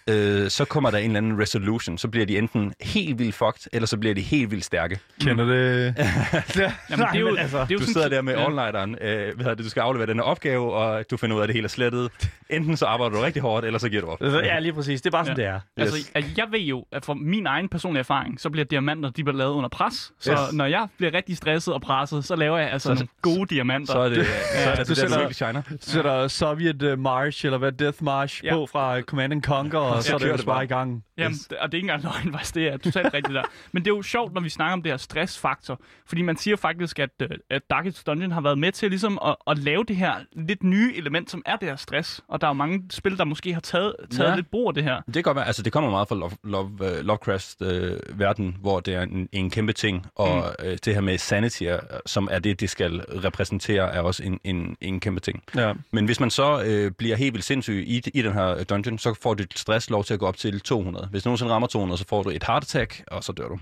[0.10, 1.98] Øh, så kommer der en eller anden resolution.
[1.98, 5.00] Så bliver de enten helt vildt fucked, eller så bliver de helt vildt stærke.
[5.22, 5.94] Kender det?
[5.98, 6.12] ja.
[6.89, 8.46] Jamen, det er jo, altså, det er jo Du sådan, sidder der med ja.
[8.46, 11.41] all-nighteren, øh, hvad hedder det, du skal aflevere den her opgave, og du finder ud
[11.41, 12.12] af, at det hele er slettet.
[12.50, 14.22] Enten så arbejder du rigtig hårdt, eller så giver du op.
[14.22, 15.02] Ja, lige præcis.
[15.02, 15.60] Det er bare sådan, det er.
[15.78, 16.12] Altså, Yes.
[16.15, 19.38] altså, jeg ved jo, at fra min egen personlige erfaring, så bliver diamanter, de bliver
[19.38, 20.12] lavet under pres.
[20.20, 20.39] Så Yes.
[20.54, 23.94] når jeg bliver rigtig stresset og presset, så laver jeg altså Så- nogle gode diamanter.
[23.94, 25.62] Så er det, så er det, du det, der, sætter- du virkelig shiner.
[25.82, 28.54] Så sætter Soviet uh, March, eller hvad, Death March Ja.
[28.54, 30.64] på fra Command and Conquer, og så er det jo bare.
[30.64, 31.04] i gang.
[31.17, 31.47] Jamen, Yes.
[31.47, 32.56] det- og det er ikke engang løgn, faktisk.
[32.56, 33.43] Det er totalt rigtigt der.
[33.71, 35.80] Men det er jo sjovt, når vi snakker om det her stressfaktor.
[36.08, 39.36] Fordi man siger faktisk, at, øh, at Darkest Dungeon har været med til ligesom at,
[39.47, 42.21] at lave det her lidt nye element, som er det her stress.
[42.28, 44.36] Og der er jo mange spil, der måske har taget, taget Ja.
[44.36, 45.01] lidt brug af det her.
[45.06, 48.80] Det kan godt være, altså det kommer meget fra Love, Love, uh, Lovecraft-verden, uh, hvor
[48.80, 50.65] det er en, en kæmpe ting, og mm.
[50.67, 51.63] uh, det her med sanity,
[52.06, 55.43] som er det, det skal repræsentere, er også en, en, en kæmpe ting.
[55.56, 55.73] Ja.
[55.91, 59.13] Men hvis man så øh, bliver helt vildt sindssyg i, i den her dungeon, så
[59.21, 61.05] får dit stress lov til at gå op til 200.
[61.12, 63.60] Hvis du nogensinde rammer 200, så får du et heart attack, og så dør du.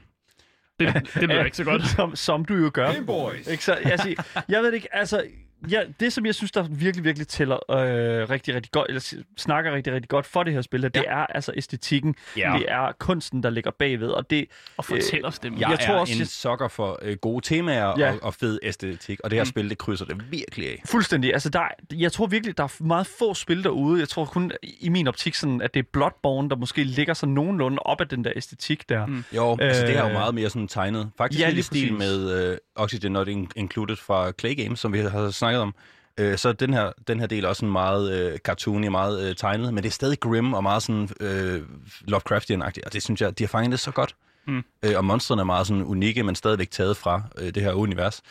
[0.79, 1.87] Det, det lyder ikke så godt.
[1.95, 2.93] Som, som du jo gør.
[2.93, 3.47] Game Boys.
[3.47, 4.15] Ikke så, altså,
[4.49, 5.23] jeg ved ikke, altså,
[5.71, 9.71] ja, det som jeg synes, der virkelig, virkelig tæller øh, rigtig, rigtig godt, eller snakker
[9.73, 12.53] rigtig, rigtig godt for det her spil, her, det er altså æstetikken, Ja.
[12.57, 14.45] det er kunsten, der ligger bagved, og det,
[14.77, 15.61] Og fortæller stemmen.
[15.61, 18.05] Jeg, Jeg jeg tror er også, en jeg- sokker for øh, gode temaer Ja.
[18.05, 18.11] ja.
[18.13, 19.49] og, og fed æstetik, og det her Mm.
[19.49, 20.81] spil, det krydser det virkelig af.
[20.85, 21.33] Fuldstændig.
[21.33, 23.99] Altså, der, er- jeg tror virkelig, der er meget få spil derude.
[23.99, 27.33] Jeg tror kun i min optik, sådan, at det er Bloodborne, der måske ligger sådan
[27.33, 29.05] nogenlunde op af den der æstetik der.
[29.05, 29.23] Mm.
[29.35, 31.11] Jo, øh, altså det er Øh, jo meget mere sådan tegnet.
[31.17, 32.09] Faktisk ja, ja, lidt i lige stil præcis.
[32.09, 35.75] med øh, Oxygen Not In- Included fra Clay Games, som vi har snakket om.
[36.17, 39.35] Øh, så den her, den her del er også sådan meget øh, cartoony, meget øh,
[39.35, 41.61] tegnet, men det er stadig grim og meget sådan øh,
[42.07, 44.15] Lovecraftian-agtigt, og det synes jeg, de har fanget det så godt.
[44.47, 44.63] Mm.
[44.83, 48.21] Øh, og monstrene er meget sådan unikke, men stadigvæk taget fra øh, det her univers.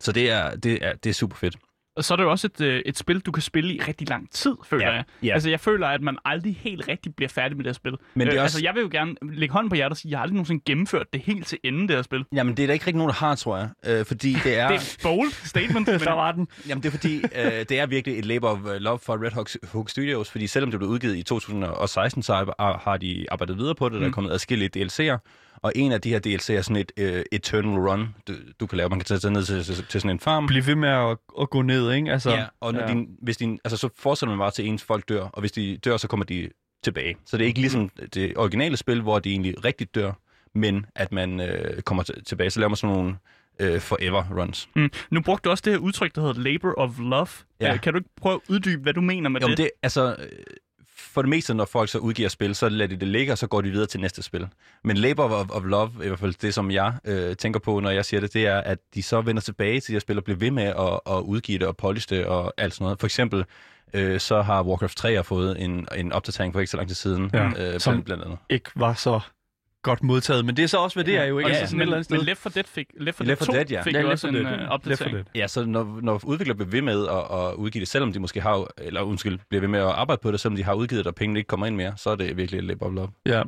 [0.00, 1.56] Så det er, det er, det er super fedt.
[1.98, 4.08] Og så er det jo også et, øh, et spil, du kan spille i rigtig
[4.08, 5.04] lang tid, føler Ja, jeg.
[5.22, 5.32] ja.
[5.34, 7.92] Altså, jeg føler, at man aldrig helt rigtig bliver færdig med det her spil.
[8.14, 9.96] Men det er øh, også- Altså, jeg vil jo gerne lægge hånden på hjertet og
[9.96, 12.24] sige, at jeg har aldrig nogensinde gennemført det helt til enden, det her spil.
[12.34, 13.68] Jamen, det er der ikke rigtig nogen, der har, tror jeg.
[13.86, 14.68] Øh, fordi det er...
[14.72, 15.88] Det er et bold statement.
[15.92, 16.48] men, Der var den.
[16.68, 19.32] Jamen, det er fordi, øh, det er virkelig et labor of øh, love for Red
[19.32, 22.34] Hawk, Hook Studios, fordi selvom det blev udgivet i 2016, så
[22.84, 23.94] har- de arbejdet videre på det.
[23.94, 24.12] Der er Mm.
[24.12, 25.18] kommet adskillige DLC'er,
[25.62, 28.76] og en af de her DLC'er er sådan et øh, eternal run, du, du kan
[28.76, 28.88] lave.
[28.88, 30.46] Man kan tage sig ned til, til, til sådan en farm.
[30.46, 32.12] Bliv ved med at, at gå ned, ikke?
[32.12, 32.86] Altså, Ja, og når ja.
[32.88, 35.76] Din, hvis din, altså, så fortsætter man bare til ens folk dør, og hvis de
[35.84, 36.48] dør, så kommer de
[36.84, 37.16] tilbage.
[37.26, 40.12] Så det er ikke ligesom det originale spil, hvor de egentlig rigtigt dør,
[40.54, 42.50] men at man øh, kommer tilbage.
[42.50, 43.16] Så laver man sådan nogle
[43.60, 44.68] øh, forever runs.
[44.76, 44.90] mm.
[45.10, 47.26] Nu brugte du også det her udtryk, der hedder labor of love.
[47.60, 47.74] Ja.
[47.74, 49.58] Øh, kan du ikke prøve at uddybe, hvad du mener med Jo, det?
[49.58, 50.16] det, altså,
[50.98, 53.46] for det meste, når folk så udgiver spil, så lader de det ligge, og så
[53.46, 54.48] går de videre til næste spil.
[54.84, 57.90] Men Labor of, of Love, i hvert fald det, som jeg øh, tænker på, når
[57.90, 60.24] jeg siger det, det er, at de så vender tilbage til de her spil og
[60.24, 63.00] bliver ved med at, at udgive det og polish det og alt sådan noget.
[63.00, 63.44] For eksempel,
[63.94, 67.30] øh, så har Warcraft 3 fået en, en opdatering for ikke så lang tid siden,
[67.34, 68.38] Ja, øh, som- blandt, blandt andet.
[68.50, 69.20] ikke var så
[69.82, 70.44] godt modtaget.
[70.44, 71.46] Men det er så også, hvad det er jo, ikke?
[71.46, 72.16] Og Altså, så- sådan et eller men, andet sted.
[72.16, 73.82] men Left 4 Dead fik, Left 4 Dead Left 4 2 Dead, ja.
[73.82, 75.26] fik Ja, jo også 4 en 4 opdatering.
[75.34, 78.40] Ja, så når, når udviklere bliver ved med at, at udgive det, selvom de måske
[78.40, 81.06] har, eller undskyld, bliver ved med at arbejde på det, selvom de har udgivet det,
[81.10, 83.08] og pengene ikke kommer ind mere, så er det virkelig Labor of Love.
[83.26, 83.42] Ja.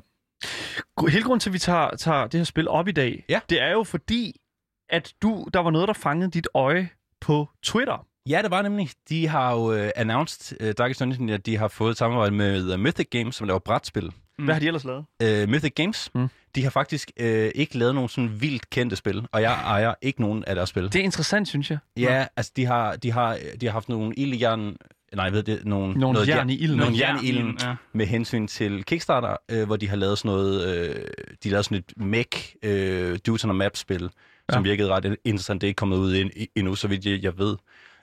[1.00, 3.40] Gru- Hele grunden til, at vi tager, tager det her spil op i dag, Ja.
[3.50, 4.40] det er jo fordi,
[4.88, 6.88] at du, der var noget, der fangede dit øje
[7.20, 8.06] på Twitter.
[8.28, 8.90] Ja, det var nemlig.
[9.08, 12.72] De har jo uh, announced, uh, Darkest Dungeon, at de har fået et samarbejde med
[12.74, 14.12] uh, Mythic Games, som laver brætspil.
[14.40, 14.44] Mm.
[14.44, 15.04] Hvad har de ellers lavet?
[15.44, 16.28] Uh, Mythic Games, Mm.
[16.54, 20.20] de har faktisk uh, ikke lavet nogen sådan vildt kendte spil, og jeg ejer ikke
[20.20, 20.82] nogen af deres spil.
[20.84, 21.78] Det er interessant, synes jeg.
[21.96, 24.76] Ja, altså de har, de har, de har haft nogle ildjern,
[25.14, 26.78] nej, jeg ved det, nogle, Nogle noget jern i ilden.
[26.78, 27.74] Nogle Jern i ilden ja.
[27.92, 30.94] med hensyn til Kickstarter, øh, hvor de har lavet sådan noget, øh,
[31.42, 34.10] de har lavet sådan et mech øh, Dudes on a Map-spil,
[34.52, 34.70] som Ja.
[34.70, 35.60] virkede ret interessant.
[35.60, 37.56] Det er ikke kommet ud end, endnu, så vidt jeg, jeg ved.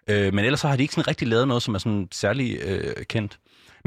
[0.09, 2.57] Øh, men ellers så har de ikke sådan rigtig lavet noget, som er sådan særlig
[2.65, 3.37] øh, kendt.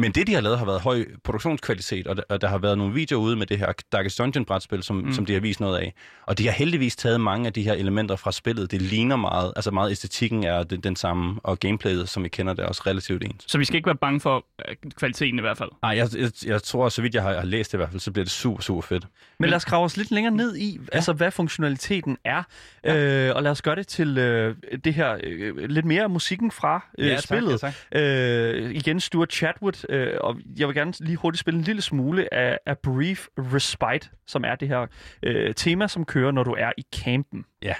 [0.00, 2.78] Men det, de har lavet, har været høj produktionskvalitet, og der, og der har været
[2.78, 5.12] nogle videoer ude med det her Darkest Dungeon-brætspil, som, Mm.
[5.12, 5.94] som de har vist noget af.
[6.26, 8.70] Og de har heldigvis taget mange af de her elementer fra spillet.
[8.70, 12.52] Det ligner meget, altså meget æstetikken er den, den samme, og gameplayet, som vi kender,
[12.54, 13.44] det er også relativt ens.
[13.46, 15.70] Så vi skal ikke være bange for øh, kvaliteten i hvert fald.
[15.82, 18.00] Nej, jeg, jeg, jeg tror, så vidt jeg har, har læst det i hvert fald,
[18.00, 19.06] så bliver det super, super fedt.
[19.38, 20.96] Men lad os grave os lidt længere ned i, ja.
[20.96, 22.42] altså hvad funktionaliteten er,
[22.84, 23.28] ja.
[23.28, 26.84] øh, og lad os gøre det til øh, det her øh, lidt mere musikken fra
[26.98, 27.60] øh, spillet.
[27.60, 27.74] tak.
[27.94, 32.34] Øh, igen Stuart Chatwood, øh, og jeg vil gerne lige hurtigt spille en lille smule
[32.34, 34.86] af, A Brief Respite, som er det her
[35.22, 37.44] øh, tema, som kører, når du er i campen.
[37.62, 37.74] Ja.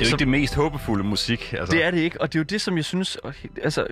[0.00, 1.52] Jo ikke det mest håbefulde musik.
[1.52, 1.76] Altså.
[1.76, 3.18] Det er det ikke, og det er jo det, som jeg synes...
[3.62, 3.86] Altså,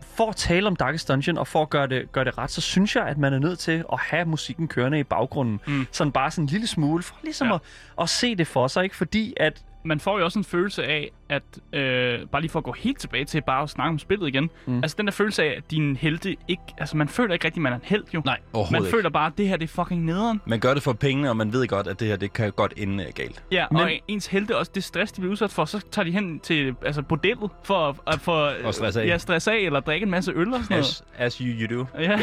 [0.00, 2.60] for at tale om Darkest Dungeon, og for at gøre det, gøre det ret, så
[2.60, 5.60] synes jeg, at man er nødt til at have musikken kørende i baggrunden.
[5.66, 5.86] Mm.
[5.92, 7.54] Sådan bare sådan en lille smule, for ligesom ja.
[7.54, 7.60] at,
[8.00, 8.96] at se det for sig, ikke?
[8.96, 12.64] Fordi at man får jo også en følelse af, at øh, bare lige for at
[12.64, 14.50] gå helt tilbage til bare at snakke om spillet igen.
[14.66, 14.76] Mm.
[14.82, 16.62] Altså den der følelse af, at din helte ikke...
[16.78, 18.22] Altså man føler ikke rigtig, man er en held jo.
[18.24, 18.96] Nej, man overhovedet ikke.
[18.96, 20.40] føler bare, at det her det er fucking nederen.
[20.46, 22.72] Man gør det for pengene, og man ved godt, at det her det kan godt
[22.76, 23.42] ende øh, galt.
[23.52, 26.10] Ja, Men- og ens helte også det stress, de bliver udsat for, så tager de
[26.12, 29.06] hen til altså, bordellet for at, at for, Og stresse af.
[29.06, 30.84] Ja, stresse af, eller drikke en masse øl og sådan noget.
[30.84, 31.86] As, as you, you do.
[31.98, 32.18] Ja.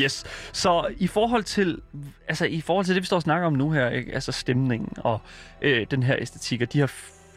[0.00, 0.24] Yes.
[0.52, 1.80] Så i forhold til,
[2.28, 4.14] altså i forhold til det, vi står og snakker om nu her, ikke?
[4.14, 5.20] altså stemningen og
[5.62, 6.86] øh, den her æstetik og de her,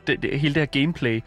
[0.07, 1.21] det, det, hele det her gameplay,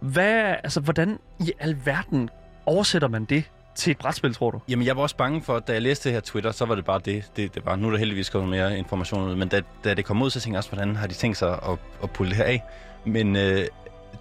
[0.00, 2.30] hvad, altså hvordan i alverden
[2.66, 4.60] oversætter man det til et brætspil, tror du?
[4.68, 6.84] Jamen, jeg var også bange for, da jeg læste det her Twitter, så var det
[6.84, 7.76] bare det, det, det var.
[7.76, 10.40] Nu er der heldigvis kommet mere information ud, men da, da det kom ud, så
[10.40, 12.62] tænkte jeg også, hvordan har de tænkt sig at, at pulle det her af?
[13.04, 13.66] Men øh,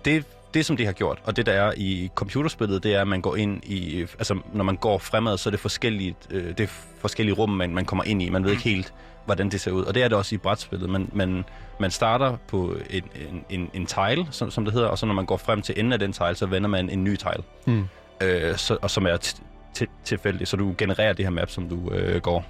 [0.05, 3.07] det, det, som de har gjort, og det der er i computerspillet, det er, at
[3.07, 6.59] man går ind i, altså når man går fremad, så er det forskellige, øh, det
[6.59, 6.67] er
[6.99, 8.29] forskellige rum, man, man kommer ind i.
[8.29, 8.93] Man ved ikke helt,
[9.25, 9.83] hvordan det ser ud.
[9.83, 10.89] Og det er det også i brætspillet.
[10.89, 11.45] Man, man,
[11.79, 15.13] man starter på en, en, en, en tile, som, som det hedder, og så når
[15.13, 17.43] man går frem til enden af den tile, så vender man en ny tile.
[17.65, 17.85] Hmm.
[18.21, 19.41] Øh, så, og som er t-
[19.83, 22.45] t- tilfældigt, så du genererer det her map, som du øh, går.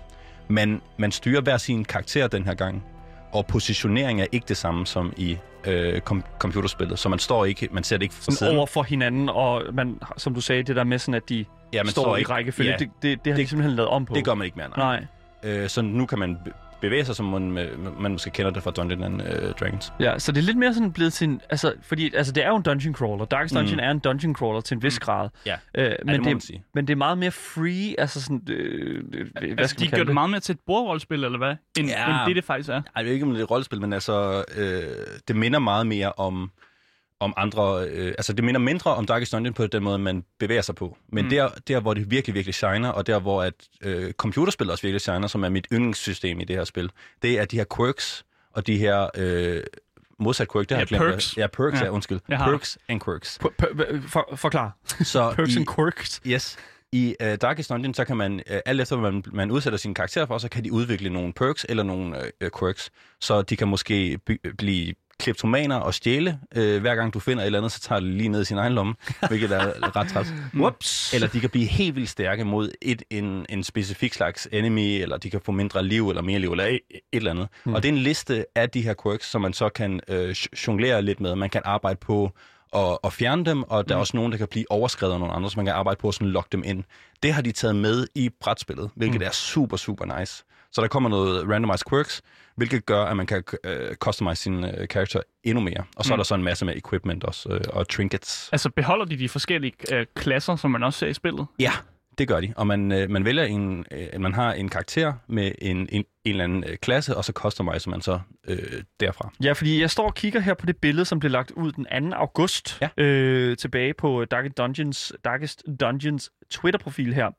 [0.48, 2.84] Men man styrer hver sin karakter den her gang,
[3.32, 7.68] og positionering er ikke det samme som i øh, kom- computerspillet, så man står ikke,
[7.72, 8.58] man ser det ikke fra siden.
[8.58, 11.84] over for hinanden, og man, som du sagde, det der med sådan, at de ja,
[11.84, 14.06] man står, i ikke, rækkefølge, Ja, det, det, det har de Det- simpelthen lavet om
[14.06, 14.16] på.
[14.16, 15.06] det gør man ikke mere, nej.
[15.44, 15.52] Nej.
[15.54, 16.38] Øh, så nu kan man
[16.84, 17.52] bevæge sig, som man,
[18.00, 19.94] man måske kender det fra Dungeons and uh, Dragons.
[20.00, 21.42] Ja, så det er lidt mere sådan blevet til en...
[21.50, 23.26] Altså, fordi altså, det er jo en dungeon crawler.
[23.26, 23.80] Darkest Dungeon Mm.
[23.84, 25.30] er en dungeon crawler til en vis grad.
[25.46, 26.64] Ja, Øh, men men, det må man det, sige.
[26.74, 28.42] men det er meget mere free, altså sådan...
[28.50, 31.56] Øh, øh, hvad Altså, skal de kalde det meget mere til et bordrollespil, eller hvad?
[31.80, 32.10] End, Ja.
[32.10, 32.74] end det, det faktisk er.
[32.74, 34.82] Ej, jeg ved ikke, om det er et rollespil, men altså, øh,
[35.28, 36.52] det minder meget mere om,
[37.20, 37.88] om andre...
[37.90, 40.98] Øh, altså, det minder mindre om Darkest Dungeon på den måde, man bevæger sig på.
[41.10, 41.30] Men Mm.
[41.30, 45.02] der, der, hvor det virkelig, virkelig shiner, og der, hvor at, øh, computerspil også virkelig
[45.02, 46.90] shiner, som er mit yndlingssystem i det her spil,
[47.22, 49.10] det er de her quirks, og de her...
[49.16, 49.62] Øh,
[50.20, 51.04] modsat quirk, det har Ja, jeg glemt.
[51.04, 51.38] perks.
[51.38, 51.86] Ja, perks, Ja.
[51.86, 52.20] ja, undskyld.
[52.30, 53.40] Jeg har- Perks and quirks.
[53.44, 54.78] P- p- for, forklar.
[55.04, 56.22] Så Perks i, and quirks.
[56.28, 56.58] Yes.
[56.94, 59.94] I uh, Darkest Dungeon, så kan man, uh, alt efter hvad man, man udsætter sin
[59.94, 62.92] karakter for, så kan de udvikle nogle perks eller nogle uh, quirks.
[63.22, 64.20] Så de kan måske
[64.58, 66.40] blive kleptomaner og stjæle.
[66.58, 68.58] Uh, hver gang du finder et eller andet, så tager det lige ned i sin
[68.58, 68.94] egen lomme,
[69.28, 70.34] hvilket er ret træt.
[70.54, 71.14] Whoops.
[71.14, 75.18] Eller de kan blive helt vildt stærke mod et, en, en specifik slags enemy, eller
[75.18, 77.48] de kan få mindre liv eller mere liv, eller et, et eller andet.
[77.64, 77.74] Mm.
[77.74, 80.36] Og det er en liste af de her quirks, som man så kan øh,
[80.68, 81.36] jonglere lidt med.
[81.36, 82.32] Man kan arbejde på
[82.76, 85.34] at, at fjerne dem, og der er også nogen, der kan blive overskrevet af nogle
[85.34, 86.84] andre, så man kan arbejde på at sådan lokke dem ind.
[87.24, 89.28] Det har de taget med i brætspillet, hvilket mm.
[89.28, 90.44] er super, super nice.
[90.72, 92.22] Så der kommer noget randomized quirks,
[92.56, 95.84] hvilket gør, at man kan øh, customize sin øh, karakter endnu mere.
[95.96, 96.14] Og så mm.
[96.14, 98.50] er der så en masse med equipment også, øh, og trinkets.
[98.52, 101.46] Altså, beholder de de forskellige øh, klasser, som man også ser i spillet?
[101.60, 101.72] Ja,
[102.18, 102.54] det gør de.
[102.56, 106.06] Og man, øh, man vælger en, øh, man har en karakter med en, en, en
[106.26, 108.58] eller anden øh, klasse, og så customiser man så øh,
[109.00, 109.32] derfra.
[109.44, 112.12] Ja, fordi jeg står og kigger her på det billede, som blev lagt ud den
[112.12, 112.16] 2.
[112.18, 113.04] august Ja.
[113.04, 117.30] øh, tilbage på Darkest Dungeons, Darkest Dungeons Twitter-profil her.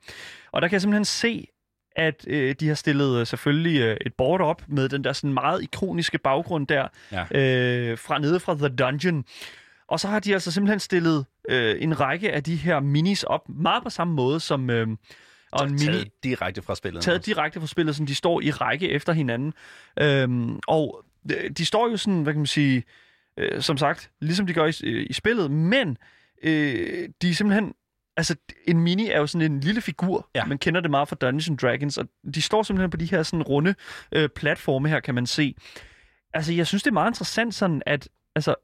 [0.51, 1.47] Og der kan jeg simpelthen se,
[1.95, 5.33] at øh, de har stillet øh, selvfølgelig øh, et board op med den der sådan
[5.33, 7.39] meget ikoniske baggrund der Ja.
[7.39, 9.25] øh, fra nede fra The Dungeon.
[9.87, 13.49] Og så har de altså simpelthen stillet øh, en række af de her minis op,
[13.49, 14.69] meget på samme måde som...
[14.69, 14.87] Øh,
[15.51, 17.03] og en mini, Taget direkte fra spillet.
[17.03, 19.53] taget direkte fra spillet, som de står i række efter hinanden.
[19.99, 22.83] Øhm, og øh, de står jo sådan, hvad kan man sige,
[23.37, 25.97] øh, som sagt, ligesom de gør i, øh, i spillet, men
[26.43, 27.73] øh, de er simpelthen,
[28.17, 28.35] altså
[28.67, 30.45] en mini er jo sådan en lille figur, Ja.
[30.45, 33.23] man kender det meget fra Dungeons and Dragons, og de står simpelthen på de her
[33.23, 33.75] sådan runde
[34.11, 35.55] øh, platforme her, kan man se.
[36.33, 38.55] Altså, jeg synes, det er meget interessant sådan, at, altså,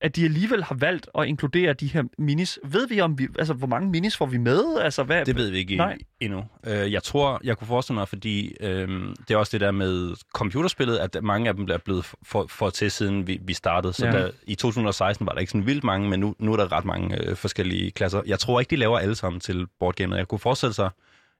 [0.00, 2.58] at de alligevel har valgt at inkludere de her minis.
[2.64, 4.64] Ved vi om vi, altså, hvor mange minis får vi med?
[4.80, 5.98] Altså, hvad, Det ved vi ikke Nej.
[6.20, 6.44] endnu.
[6.66, 8.88] Øh, jeg tror, jeg kunne forestille mig, fordi øh,
[9.28, 12.70] det er også det der med computerspillet, at mange af dem er blevet for, for
[12.70, 13.92] til, siden vi, vi startede.
[13.92, 14.12] Så Ja.
[14.12, 16.84] der, i 2016 var der ikke sådan vildt mange, men nu, nu er der ret
[16.84, 18.22] mange øh, forskellige klasser.
[18.26, 20.16] Jeg tror ikke, de laver alle sammen til boardgamet.
[20.18, 20.90] Jeg kunne forestille sig,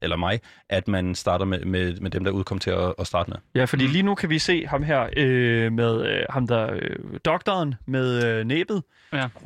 [0.03, 3.31] eller mig, at man starter med, med, med dem, der udkom til at, at starte
[3.31, 3.39] med.
[3.55, 3.93] Ja, fordi Mm.
[3.93, 8.25] lige nu kan vi se ham her øh, med øh, ham der øh, doktoren med
[8.27, 8.83] øh, næbet.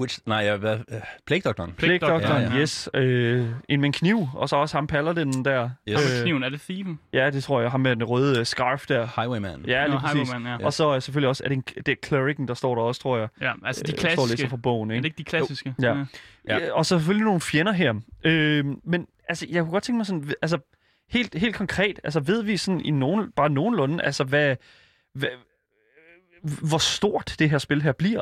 [0.01, 1.73] Which, nej, ja, hvad, øh, Plague Doctoren.
[1.73, 2.61] Plague Plague doktoren, ja, ja.
[2.61, 2.89] yes.
[2.95, 5.71] Øh, en med en kniv, og så også ham paladinen der.
[5.89, 6.17] Yes.
[6.19, 6.99] Øh, kniven, er det Thieven?
[7.13, 7.71] Ja, det tror jeg.
[7.71, 9.09] Ham med den røde øh, scarf der.
[9.21, 9.65] Highwayman.
[9.67, 10.21] Ja, lige Nå, præcis.
[10.31, 10.67] Highwayman, ja.
[10.67, 13.01] Og så øh, selvfølgelig også, er det, en, det er cleriken, der står der også,
[13.01, 13.29] tror jeg.
[13.41, 14.31] Ja, altså de Øh, står klassiske.
[14.37, 15.07] læser fra bogen, Er det ikke?
[15.07, 15.75] ikke de klassiske?
[15.83, 15.95] Ja.
[16.49, 16.59] Ja.
[16.59, 16.73] Ja.
[16.73, 17.95] Og så selvfølgelig nogle fjender her.
[18.25, 20.59] Øh, men altså, jeg kunne godt tænke mig sådan, altså,
[21.11, 24.57] helt, helt konkret, altså ved vi sådan i nogen, bare nogenlunde, altså hvad,
[25.15, 25.29] hvad,
[26.69, 28.21] hvor stort det her spil her bliver?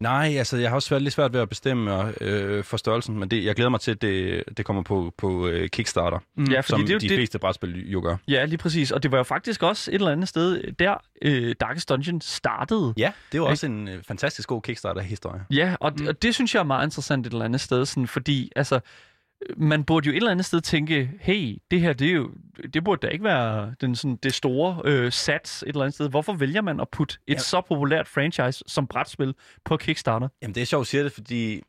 [0.00, 3.28] Nej, altså jeg har også svært, lidt svært ved at bestemme øh, for størrelsen, men
[3.30, 6.44] det, jeg glæder mig til, at det, det kommer på, på øh, Kickstarter, Mm.
[6.44, 8.16] Ja, fordi som det er jo de det, fleste brætspil jo gør.
[8.28, 8.90] Ja, lige præcis.
[8.90, 12.94] Og det var jo faktisk også et eller andet sted, der øh, Darkest Dungeon startede.
[12.96, 15.44] Ja, det var også en øh, fantastisk god Kickstarter-historie.
[15.50, 16.02] Ja, og, Mm.
[16.02, 16.08] mm.
[16.08, 18.80] og det synes jeg er meget interessant et eller andet sted, sådan, fordi altså,
[19.56, 22.30] man burde jo et eller andet sted tænke, hey, det her, det, er jo,
[22.74, 26.08] det burde da ikke være den, sådan, det store øh, sats et eller andet sted.
[26.08, 27.38] Hvorfor vælger man at putte et Ja.
[27.38, 30.28] så populært franchise som brætspil på Kickstarter?
[30.42, 31.62] Jamen det er sjovt, at sige det, fordi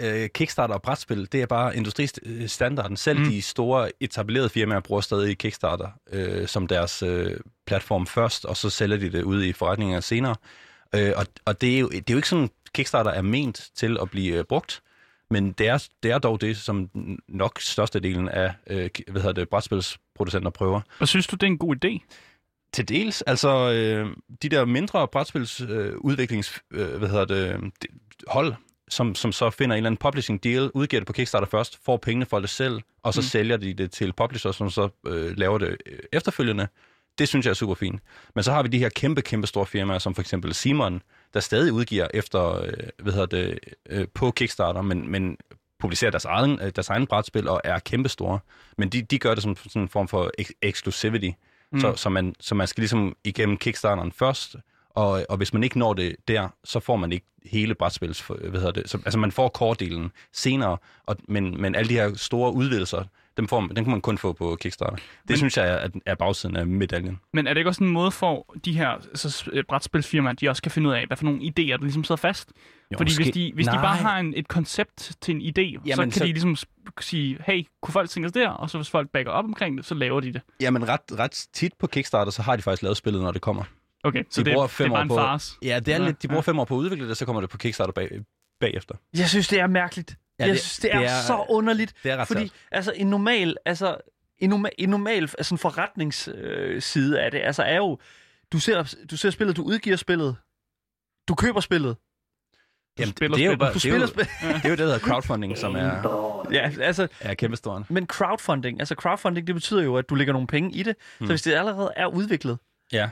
[0.00, 2.96] øh, Kickstarter og brætspil, det er bare industristandarden.
[2.96, 3.24] Selv Mm.
[3.24, 3.30] mm.
[3.30, 7.36] de store etablerede firmaer bruger stadig Kickstarter øh, som deres øh,
[7.66, 10.34] platform først, og så sælger de det ud i forretninger senere.
[10.94, 13.98] Øh, og og det, er jo, det er jo ikke sådan, Kickstarter er ment til
[14.02, 14.82] at blive øh, brugt,
[15.30, 16.90] men det er, det er dog det, som
[17.28, 20.80] nok størstedelen af øh, hvad hedder det, brætspilsproducenter prøver.
[21.00, 21.98] Og synes du, det er en god idé?
[22.72, 23.22] Til dels.
[23.22, 27.60] Altså, øh, de der mindre brætspils øh, øh, hvad hedder det,
[28.26, 28.54] hold,
[28.88, 31.96] som, som så finder en eller anden publishing deal, udgiver det på Kickstarter først, får
[31.96, 33.24] pengene for det selv, og så Mm.
[33.24, 36.68] sælger de det til publishers, som så øh, laver det øh, efterfølgende.
[37.18, 38.00] Det synes jeg er super fint.
[38.34, 41.02] Men så har vi de her kæmpe, kæmpe store firmaer, som for eksempel Simon,
[41.34, 45.36] der stadig udgiver efter, øh, hvad hedder det, øh, på Kickstarter, men, men
[45.78, 48.38] publicerer deres egen, øh, deres egen brætspil og er kæmpe store.
[48.78, 51.30] Men de, de gør det som sådan en form for ex- exclusivity.
[51.72, 51.80] Mm.
[51.80, 54.56] Så, så, man, så man skal ligesom igennem Kickstarteren først,
[54.90, 58.60] og, og hvis man ikke når det der, så får man ikke hele brætspils, hvad
[58.60, 62.52] hedder det, så, altså man får kordelen senere, og, men, men alle de her store
[62.52, 63.04] udvidelser,
[63.38, 64.96] Dem, får, man- den kan man kun få på Kickstarter.
[64.96, 67.18] Det Men- synes jeg er, er bagsiden af medaljen.
[67.32, 70.62] Men er det ikke også en måde for de her så, øh, brætspilsfirmaer, de også
[70.62, 72.52] kan finde ud af, hvad for nogle idéer, der ligesom sidder fast?
[72.92, 75.80] Jo, Fordi måske- hvis, de, hvis de bare har en, et koncept til en idé,
[75.86, 76.56] Jamen, så kan så- de ligesom
[77.00, 78.48] sige, hey, kunne folk tænke os der?
[78.48, 80.42] Og så hvis folk backer op omkring det, så laver de det.
[80.60, 83.64] Jamen ret, ret tit på Kickstarter, så har de faktisk lavet spillet, når det kommer.
[84.04, 85.58] Okay, så De det, bruger det fem er bare år en på- fars.
[85.62, 86.50] Ja, det er Ja, lidt, de bruger ja.
[86.50, 88.08] fem år på at udvikle det, så kommer det på Kickstarter bag,
[88.60, 88.94] bagefter.
[89.18, 90.16] Jeg synes, det er mærkeligt.
[90.38, 91.94] Ja, jeg det- synes, det er, det er- så underligt.
[92.02, 93.96] Det er ret Fordi altså, en normal, altså,
[94.38, 97.98] en normal, en normal altså, en forretningsside øh, af det, altså er jo,
[98.52, 100.36] du ser, du ser spillet, du udgiver spillet,
[101.28, 101.96] du køber spillet,
[102.98, 104.84] Jamen, spiller det er jo bare, du det er jo, det er jo det, der
[104.84, 107.86] hedder crowdfunding, som er, Ja, altså, er kæmpestor.
[107.88, 110.96] men crowdfunding, altså crowdfunding, det betyder jo, at du lægger nogle penge i det.
[111.18, 111.26] Hmm.
[111.26, 112.58] Så hvis det allerede er udviklet,
[112.92, 113.08] Ja.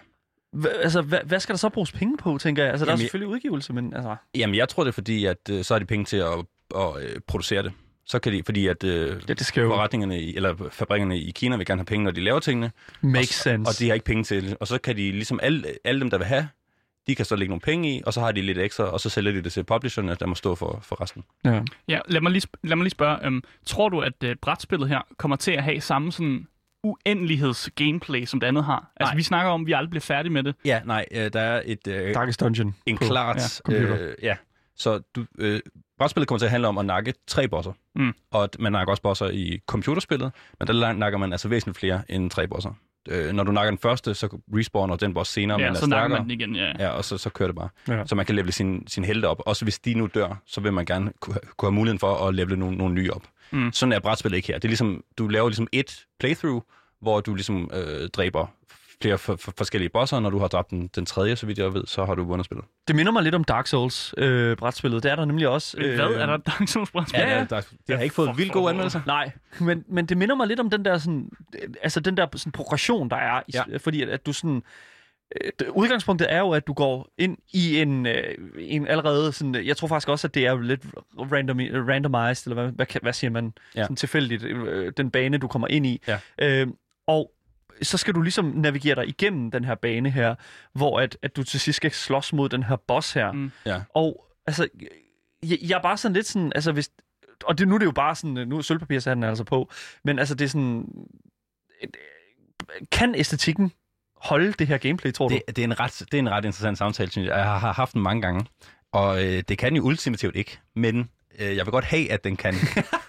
[0.52, 2.70] hva, altså, hvad, hvad skal der så bruges penge på, tænker jeg?
[2.72, 4.16] Altså, der er Jamen, jeg- selvfølgelig udgivelse, men altså...
[4.34, 7.02] Jamen, jeg tror det er fordi, at øh, så har de penge til at, at
[7.02, 7.72] øh, producere det.
[8.08, 11.30] Så kan de, fordi at øh, Ja, det skal jo forretningerne, i, eller fabrikkerne i
[11.30, 12.70] Kina vil gerne have penge, når de laver tingene.
[13.00, 13.68] make og, sense.
[13.70, 14.56] Og de har ikke penge til det.
[14.60, 16.48] Og så kan de, ligesom alle, alle dem, der vil have,
[17.06, 19.08] de kan så lægge nogle penge i, og så har de lidt ekstra, og så
[19.10, 21.24] sælger de det til publisherne, der må stå for, for resten.
[21.44, 21.62] ja.
[21.88, 25.00] Ja, lad mig lige, lad mig lige spørge, øhm, tror du, at øh, brætspillet her
[25.16, 26.46] kommer til at have samme sådan
[26.84, 28.92] uendeligheds-gameplay, som det andet har?
[28.96, 29.16] Altså, Nej.
[29.16, 30.54] vi snakker om, at vi aldrig bliver færdige med det.
[30.64, 32.74] Ja, nej, øh, der er et, øh, Darkest Dungeon.
[32.86, 33.36] en på- klart...
[33.36, 34.06] Ja, computer.
[34.08, 34.36] øh, ja.
[34.76, 35.60] Så du, øh,
[35.98, 37.72] brætspillet kommer til at handle om at nakke tre bosser.
[37.94, 38.12] Mm.
[38.30, 42.02] Og at man nakker også bosser i computerspillet, men der nakker man altså væsentligt flere
[42.08, 42.70] end tre bosser.
[43.08, 45.86] Øh, når du nakker den første, så respawner den boss senere, Ja, men er så
[45.86, 46.72] nakker man den igen, ja.
[46.78, 47.68] Ja, og så, så kører det bare.
[47.88, 48.06] Ja.
[48.06, 49.42] Så man kan levele sin, sin helte op.
[49.46, 52.34] Også hvis de nu dør, så vil man gerne kunne, kunne have muligheden for at
[52.34, 53.22] levele nogle, nogle nye op.
[53.50, 53.72] Mm.
[53.72, 54.54] Sådan er brætspillet ikke her.
[54.54, 56.62] Det er ligesom, du laver ligesom et playthrough,
[57.00, 58.46] hvor du ligesom øh, dræber
[59.02, 61.58] flere for, for, forskellige bosser, og når du har dræbt den, den tredje, så vidt
[61.58, 62.64] jeg ved, så har du vundet spillet.
[62.88, 65.02] Det minder mig lidt om Dark Souls øh, brætspillet.
[65.02, 65.78] Det er der nemlig også.
[65.80, 66.06] Øh, Hvad?
[66.06, 67.20] Er der Dark Souls brætspil?
[67.20, 67.44] Ja, ja.
[67.50, 69.00] Der, det har ikke fået vildt gode anmeldelser.
[69.06, 69.30] Nej,
[69.60, 71.30] men, men det minder mig lidt om den der sådan,
[71.62, 73.42] øh, altså den der sådan progression, der er.
[73.54, 73.62] Ja.
[73.78, 74.62] Fordi at, at du sådan,
[75.44, 79.76] øh, udgangspunktet er jo, at du går ind i en, øh, en allerede sådan, jeg
[79.76, 80.82] tror faktisk også, at det er lidt
[81.32, 83.82] random, randomized, eller hvad, hvad, hvad siger man, Ja.
[83.82, 86.02] sådan tilfældigt, øh, den bane, du kommer ind i.
[86.08, 86.18] Ja.
[86.38, 86.66] Øh,
[87.06, 87.30] og
[87.82, 90.34] så skal du ligesom navigere dig igennem den her bane her,
[90.72, 93.32] hvor at, at du til sidst skal slås mod den her boss her.
[93.32, 93.52] Mm.
[93.66, 93.82] Ja.
[93.94, 94.68] Og altså,
[95.42, 96.90] jeg, jeg er bare sådan lidt sådan, altså hvis,
[97.44, 99.70] og det, nu er det jo bare sådan, nu er sølvpapirshatten altså på,
[100.04, 100.88] men altså det er sådan,
[102.92, 103.72] kan æstetikken
[104.16, 105.34] holde det her gameplay, tror du?
[105.34, 107.36] Det, det, er en ret, det er en ret interessant samtale, synes jeg.
[107.36, 108.46] Jeg har, har haft den mange gange,
[108.92, 112.36] og øh, det kan jo ultimativt ikke, men øh, jeg vil godt have, at den
[112.36, 112.54] kan.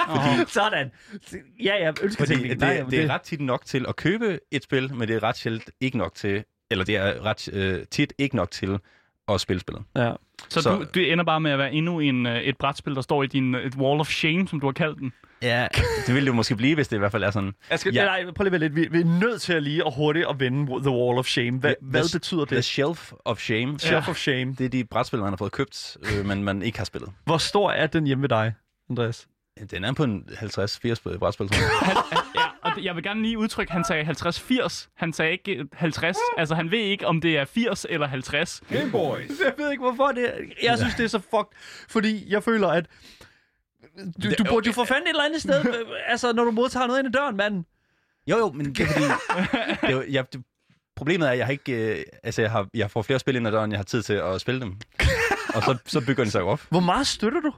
[0.07, 0.49] Fordi...
[0.59, 0.91] Sådan.
[1.63, 4.63] Ja, ja, ønsker Fordi det, det, det er ret tit nok til at købe et
[4.63, 8.13] spil, men det er ret sjældent ikke nok til, eller det er ret øh, tit
[8.17, 8.79] ikke nok til
[9.27, 9.83] at spille spillet.
[9.95, 10.11] Ja.
[10.49, 13.01] Så, Så- du, det ender bare med at være endnu en, øh, et brætspil, der
[13.01, 15.13] står i din et wall of shame, som du har kaldt den.
[15.41, 15.67] Ja,
[16.07, 17.53] det ville det jo måske blive, hvis det i hvert fald er sådan.
[17.69, 18.01] Jeg skal, Ja.
[18.15, 18.23] ja.
[18.23, 18.75] Nej, prøv lige lidt.
[18.75, 21.59] Vi, vi er nødt til at lige og hurtigt at vende The Wall of Shame.
[21.59, 22.65] Hvad, The- hvad the- betyder The det?
[22.65, 24.55] Shelf of Shame, Shelf of Shame.
[24.57, 27.09] det er de brætspil, man har fået købt, øh, men man ikke har spillet.
[27.25, 28.53] Hvor stor er den hjemme ved dig,
[28.89, 29.27] Andreas?
[29.71, 31.97] Den er på en 50-80 brætspil, tror jeg.
[32.35, 34.03] Ja, og jeg vil gerne lige udtrykke, at han sagde
[34.65, 34.87] 50-80.
[34.95, 36.17] Han sagde ikke øh, 50.
[36.37, 38.63] Altså, han ved ikke, om det er 80 eller 50.
[38.71, 39.29] Game Boys.
[39.45, 40.33] Jeg ved ikke, hvorfor det er.
[40.63, 41.57] Jeg synes, det er så fucked,
[41.89, 42.85] fordi jeg føler, at
[44.23, 45.65] du, du burde jo for fanden et eller andet sted,
[46.07, 47.63] altså når du modtager noget ind i døren, mand.
[48.27, 49.05] Jo, jo, men det er fordi...
[49.05, 50.43] det er, jo- jeg, det,
[50.95, 51.71] problemet er, at jeg har ikke...
[51.99, 54.13] Øh, altså, jeg, har, jeg får flere spil ind ad døren, jeg har tid til
[54.13, 54.75] at spille dem.
[55.55, 56.61] Og så, så bygger den sig op.
[56.69, 57.53] Hvor meget støtter du?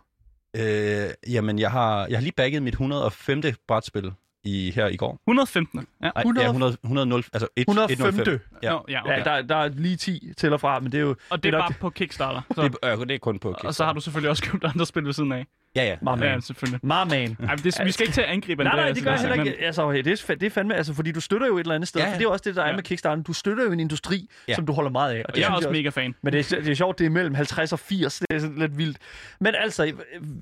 [0.58, 3.42] Øh, jamen, jeg har, jeg har lige bagget mit 105.
[3.68, 4.12] brætspil
[4.44, 5.18] i, her i går.
[5.28, 5.88] 115.
[6.04, 6.10] Ja.
[6.16, 7.92] Ej, 100 ja, 100, 100, altså 1, 105.
[8.08, 8.40] 105.
[8.64, 8.70] Ja.
[8.72, 9.18] Nå, ja, Okay.
[9.18, 11.16] Ja, der, der er lige 10 til og fra, men det er jo...
[11.30, 12.42] og det er nok- bare på Kickstarter.
[12.56, 14.86] Så, Det, øh, det er kun på og så har du selvfølgelig også købt andre
[14.86, 15.46] spil ved siden af.
[15.76, 15.96] Ja, ja.
[16.02, 16.24] My man.
[16.24, 16.80] Ja, selvfølgelig.
[16.84, 17.10] My man.
[17.12, 19.28] Ej, men det, vi skal ikke til at angribe Nej, nej, det gør jeg altså,
[19.36, 19.66] heller ikke.
[19.66, 22.02] Altså, det, er, det er fandme, altså, fordi du støtter jo et eller andet sted.
[22.02, 22.14] Ja, Ja.
[22.14, 22.76] For det er også det, der er Ja.
[22.76, 23.24] med Kickstarter.
[23.24, 24.56] Du støtter jo en industri, Ja.
[24.56, 25.20] som du holder meget af.
[25.20, 26.16] Og Og jeg er også mega fan.
[26.24, 28.20] Men det er, det er sjovt, det er mellem 50 og 80.
[28.20, 28.98] Det er sådan lidt vildt.
[29.40, 29.94] Men altså,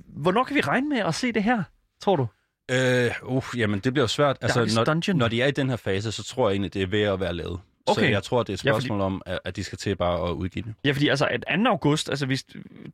[0.07, 1.63] hvornår kan vi regne med at se det her,
[2.01, 2.27] tror du?
[2.71, 4.37] Øh, uh, jamen, det bliver jo svært.
[4.41, 5.17] Altså, Darkest når, Dungeon.
[5.17, 7.19] når de er i den her fase, så tror jeg egentlig, det er ved at
[7.19, 7.59] være lavet.
[7.87, 8.11] Så Okay.
[8.11, 10.29] jeg tror, det er et Ja, fordi- spørgsmål om, at, at de skal til bare
[10.29, 10.73] at udgive det.
[10.85, 11.69] Ja, fordi altså, at 2.
[11.69, 12.45] august, altså hvis,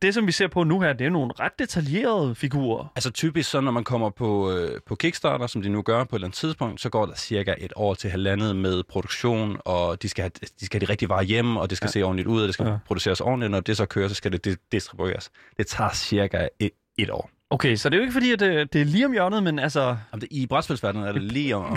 [0.02, 2.92] det som vi ser på nu her, det er nogle ret detaljerede figurer.
[2.96, 6.16] Altså typisk så, når man kommer på, øh, på Kickstarter, som de nu gør på
[6.16, 10.02] et eller andet tidspunkt, så går der cirka et år til halvandet med produktion, og
[10.02, 10.30] de skal have
[10.60, 11.90] de, skal have de rigtige varer hjem, og det skal ja.
[11.92, 12.78] se ordentligt ud, og det skal ja.
[12.86, 13.50] Produceres ordentligt.
[13.50, 15.30] Når det så kører, så skal det di- distribueres.
[15.56, 17.30] Det tager cirka et, et år.
[17.54, 19.58] Okay, så det er jo ikke fordi, at det, det er lige om hjørnet, men
[19.58, 21.72] altså, Jamen, det, I brætspilsverdenen er det lige om, om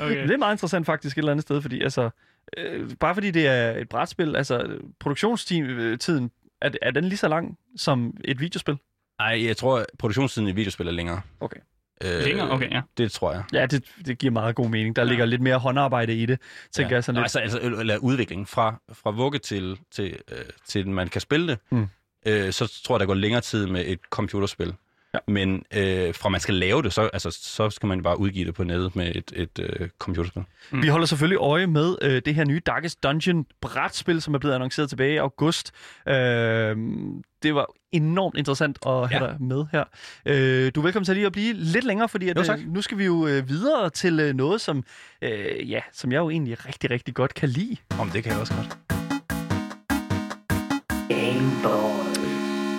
[0.00, 0.22] okay.
[0.22, 2.10] det er meget interessant faktisk et eller andet sted, fordi altså,
[2.56, 6.30] øh, bare fordi det er et brætspil, altså produktionstiden,
[6.62, 8.76] er, er den lige så lang som et videospil?
[9.18, 11.20] Nej, jeg tror, at produktionstiden i videospil er længere.
[11.40, 11.60] Okay.
[12.04, 12.50] Øh, Længere?
[12.50, 12.80] Okay, ja.
[12.98, 13.42] Det tror jeg.
[13.52, 14.96] Ja, det, det giver meget god mening.
[14.96, 15.08] Der ja.
[15.08, 16.40] ligger lidt mere håndarbejde i det,
[16.72, 16.94] tænker ja.
[16.94, 17.36] jeg sådan Nå, lidt.
[17.36, 21.58] Altså, altså eller udviklingen fra, fra vugge til, til, øh, til man kan spille det,
[21.70, 21.88] Mm.
[22.26, 24.74] Øh, så tror jeg, der går længere tid med et computerspil.
[25.14, 25.18] Ja.
[25.28, 28.54] Men øh, fra man skal lave det, så, altså, så skal man bare udgive det
[28.54, 30.42] på nettet med et, et øh, computerspil.
[30.72, 34.54] Vi holder selvfølgelig øje med øh, det her nye Darkest Dungeon brætspil, som er blevet
[34.54, 35.72] annonceret tilbage i august.
[36.08, 36.14] Øh,
[37.42, 39.30] det var enormt interessant at have Ja.
[39.30, 39.84] dig med her.
[40.26, 42.58] Øh, du er velkommen til lige at blive lidt længere, fordi at, Jo, tak.
[42.58, 44.84] øh, nu skal vi jo øh, videre til øh, noget, som,
[45.22, 47.76] øh, ja, som jeg jo egentlig rigtig, rigtig godt kan lide.
[48.00, 48.78] Om det kan jeg også godt.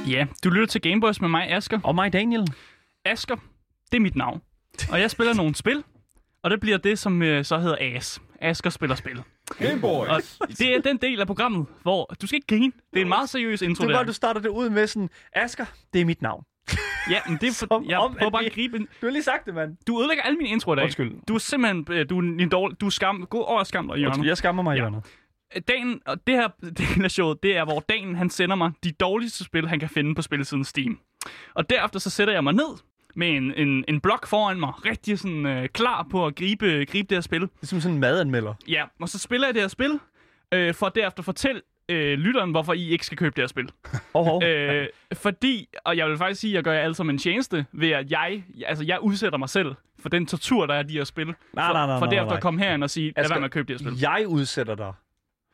[0.07, 1.79] Ja, du lytter til Gameboys med mig, Asker.
[1.83, 2.47] Og mig, Daniel.
[3.05, 3.35] Asker,
[3.91, 4.41] det er mit navn.
[4.91, 5.83] Og jeg spiller nogle spil,
[6.43, 8.21] og det bliver det, som øh, så hedder AS.
[8.41, 9.23] Asker spiller spil.
[9.59, 10.05] Gameboy!
[10.07, 10.21] Og
[10.59, 12.15] det er den del af programmet, hvor...
[12.21, 12.71] Du skal ikke grine.
[12.93, 13.97] Det er en meget seriøs intro, Det er der.
[13.99, 16.43] godt, du starter det ud med sådan, Asger, det er mit navn.
[17.09, 17.67] Ja, men det er for...
[17.75, 18.87] Som Jeg om, prøver at bare at gribe ind.
[19.01, 19.77] Du har lige sagt det, mand.
[19.87, 20.83] Du ødelægger alle mine introer i dag.
[20.83, 21.11] Undskyld.
[21.27, 21.85] Du er simpelthen...
[21.89, 22.81] øh, Du er en dårlig...
[22.81, 23.25] Du er skam...
[23.29, 24.25] Gå over og skam dig, Jørgen.
[24.25, 24.89] Jeg skammer mig i Ja.
[25.67, 26.47] Dagen, og det her
[26.95, 29.89] del af showet, det er, hvor dagen han sender mig de dårligste spil, han kan
[29.89, 30.99] finde på spillesiden Steam.
[31.53, 32.77] Og derefter så sætter jeg mig ned
[33.15, 37.07] med en, en, en blok foran mig, rigtig sådan øh, klar på at gribe, gribe
[37.09, 37.41] det her spil.
[37.41, 38.53] Det er som sådan en madanmelder.
[38.67, 39.99] Ja, og så spiller jeg det her spil,
[40.51, 43.69] øh, for derefter fortælle øh, lytteren, hvorfor I ikke skal købe det her spil.
[44.13, 44.43] Hov, hov.
[44.47, 47.65] øh, fordi, og jeg vil faktisk sige, at jeg gør jer alle sammen en tjeneste,
[47.71, 50.93] ved at jeg, altså jeg udsætter mig selv for den tortur, der er i de
[50.93, 51.25] her spil.
[51.25, 51.35] Nej,
[51.67, 52.37] for, nej, nej, for nej, derefter nej.
[52.37, 54.01] at komme herind og sige, lad Asger, være med at købe det her spil.
[54.01, 54.93] Jeg udsætter dig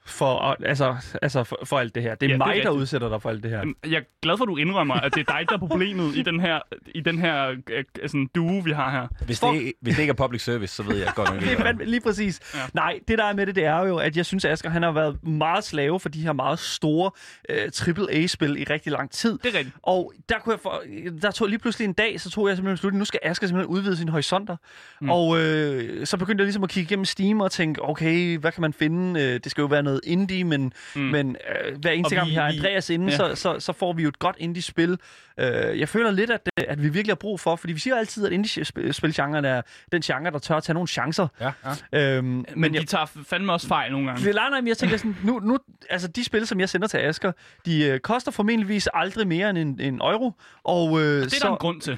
[0.05, 2.15] for, altså, altså for, for alt det her.
[2.15, 3.73] Det er Ja, ja, det er mig, der udsætter dig for alt det her.
[3.85, 6.21] Jeg er glad for, at du indrømmer, at det er dig, der er problemet i
[6.21, 6.59] den her,
[6.95, 9.07] i den her øh, sådan duo, vi har her.
[9.25, 11.57] Hvis det, ikke, hvis det ikke er public service, så ved jeg godt, nok, Det
[11.57, 12.39] fandme, lige præcis.
[12.55, 12.59] Ja.
[12.73, 14.83] Nej, det der er med det, det er jo, at jeg synes, at Asger han
[14.83, 17.11] har været meget slave for de her meget store
[17.49, 19.37] øh, AAA-spil i rigtig lang tid.
[19.37, 19.75] Det er rigtigt.
[19.83, 20.83] Og der, kunne jeg for,
[21.21, 23.75] der tog lige pludselig en dag, så tog jeg simpelthen beslutning, nu skal Asger simpelthen
[23.75, 24.55] udvide sine horisonter.
[25.01, 25.09] Mm.
[25.09, 28.61] Og øh, så begyndte jeg ligesom at kigge igennem Steam og tænke, okay, hvad kan
[28.61, 29.21] man finde?
[29.21, 31.01] Øh, det skal jo være noget indie, men, Mm.
[31.01, 31.35] men
[31.65, 33.17] øh, hver eneste Og gang vi vi- har vi- Andreas inde, ja.
[33.17, 34.97] så, så, så får vi jo et godt indie-spil.
[35.41, 37.95] Øh, jeg føler lidt, at, øh, at vi virkelig har brug for, fordi vi siger
[37.95, 39.61] altid, at indie-spilgenren er
[39.91, 41.27] den genre, der tør at tage nogle chancer.
[41.41, 41.51] Ja,
[41.93, 42.15] ja.
[42.17, 44.31] Øhm, Men, men de jeg, tager fandme også fejl nogle gange.
[44.33, 45.57] Nej, nej, men jeg tænker sådan, nu, nu,
[45.89, 47.31] altså de spil, som jeg sender til Asker,
[47.65, 50.31] de øh, koster formentligvis aldrig mere end en, en euro,
[50.63, 51.97] og, øh, Det er så, der en grund til.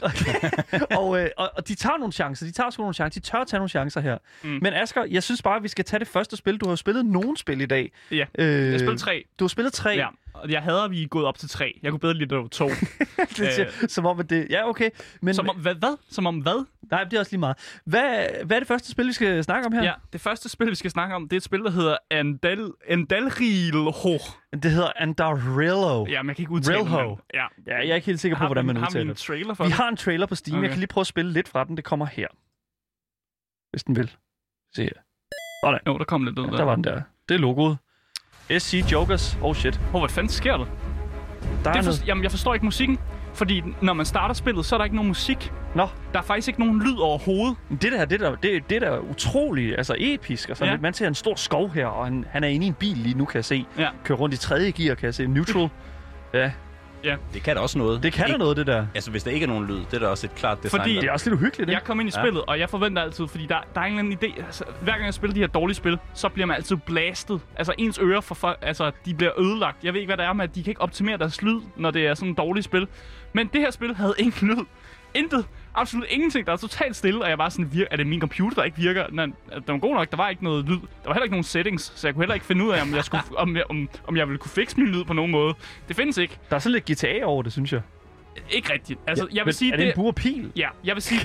[0.99, 3.43] og, øh, og, og de tager nogle chancer, de tager sgu nogle chancer, de tør
[3.43, 4.17] tage nogle chancer her.
[4.43, 4.49] Mm.
[4.49, 6.57] Men Asker, jeg synes bare, at vi skal tage det første spil.
[6.57, 7.91] Du har jo spillet nogen spil i dag.
[8.11, 9.23] Ja, Øh, jeg spillede tre.
[9.39, 9.89] Du har spillet tre.
[9.89, 10.07] Ja,
[10.49, 11.79] jeg hader, at vi er gået op til tre.
[11.83, 12.69] Jeg kunne bedre lide, at det var to.
[13.37, 14.47] det, øh, som om, at det...
[14.49, 14.89] Ja, okay.
[15.21, 15.97] Men, Som om, hvad, hvad?
[16.09, 16.65] Som om hvad?
[16.91, 17.79] Nej, det er også lige meget.
[17.85, 19.83] Hvad, hvad er det første spil, vi skal snakke om her?
[19.83, 22.71] Ja, det første spil, vi skal snakke om, det er et spil, der hedder Andal,
[22.87, 23.91] Andalrilho.
[24.53, 26.05] Det hedder Andarillo.
[26.05, 26.85] Ja, jeg kan ikke udtale det.
[26.87, 27.09] Rilho.
[27.09, 27.45] men- Ja.
[27.67, 29.17] ja, jeg er ikke helt sikker på, hvordan man Har vi udtaler en det.
[29.17, 29.75] trailer for Vi det?
[29.77, 30.57] har en trailer på Steam.
[30.57, 30.63] Okay.
[30.63, 31.77] Jeg kan lige prøve at spille lidt fra den.
[31.77, 32.27] Det kommer her.
[33.71, 34.11] Hvis den vil.
[34.75, 35.79] Se her.
[35.87, 36.57] Jo, der kom lidt ud Ja, der.
[36.57, 37.01] der var den der.
[37.29, 37.77] Det er logoet.
[38.59, 39.37] SC Jokers.
[39.41, 39.79] Oh shit.
[39.93, 40.65] Åh, hvad fanden sker der?
[41.63, 42.99] Der er Det for, jamen, jeg forstår ikke musikken.
[43.33, 45.51] Fordi når man starter spillet, så er der ikke nogen musik.
[45.75, 47.57] Nå, Der er faktisk ikke nogen lyd overhovedet.
[47.69, 50.49] det der, det der, det, det der er utroligt, altså episk.
[50.49, 50.73] Og sådan Ja.
[50.73, 50.81] lidt.
[50.81, 53.17] Man ser en stor skov her, og han, han er inde i en bil lige
[53.17, 53.65] nu, kan jeg se.
[53.77, 53.87] Ja.
[54.03, 55.27] Kører rundt i tredje gear, kan jeg se.
[55.27, 55.69] Neutral.
[56.33, 56.51] Ja,
[57.33, 58.03] Det kan da også noget.
[58.03, 58.85] det kan der noget, det der.
[58.95, 60.79] Altså, hvis der ikke er nogen lyd, det er da også et klart design.
[60.81, 61.73] Fordi- der- Det er også lidt uhyggeligt, ikke?
[61.79, 62.21] Jeg kom ind i Ja.
[62.21, 64.45] spillet, og jeg forventer altid, fordi der, der er en eller anden idé.
[64.45, 67.41] Altså, hver gang jeg spiller de her dårlige spil, så bliver man altid blastet.
[67.55, 69.77] Altså ens ører, for, for, altså, de bliver ødelagt.
[69.83, 71.91] Jeg ved ikke, hvad det er med, at de kan ikke optimere deres lyd, når
[71.91, 72.87] det er sådan et dårligt spil.
[73.33, 74.65] Men det her spil havde ingen lyd.
[75.15, 75.45] Intet.
[75.75, 76.45] Absolut ingenting.
[76.47, 78.77] Der er totalt stille, og jeg var sådan, vir- er det min computer, der ikke
[78.77, 79.05] virker?
[79.11, 79.33] Nej, den
[79.67, 80.75] var god nok, der var ikke noget lyd.
[80.79, 82.95] Der var heller ikke nogen settings, så jeg kunne heller ikke finde ud af, om
[82.95, 85.53] jeg, skulle, om, jeg, om, om jeg ville kunne fikse min lyd på nogen måde.
[85.87, 86.37] Det findes ikke.
[86.49, 87.81] Der er sådan lidt GTA over det, synes jeg.
[88.49, 88.99] Ikke rigtigt.
[89.07, 90.51] Altså, jeg Men vil sige, er det, en bur pil?
[90.55, 91.19] Ja, jeg vil sige,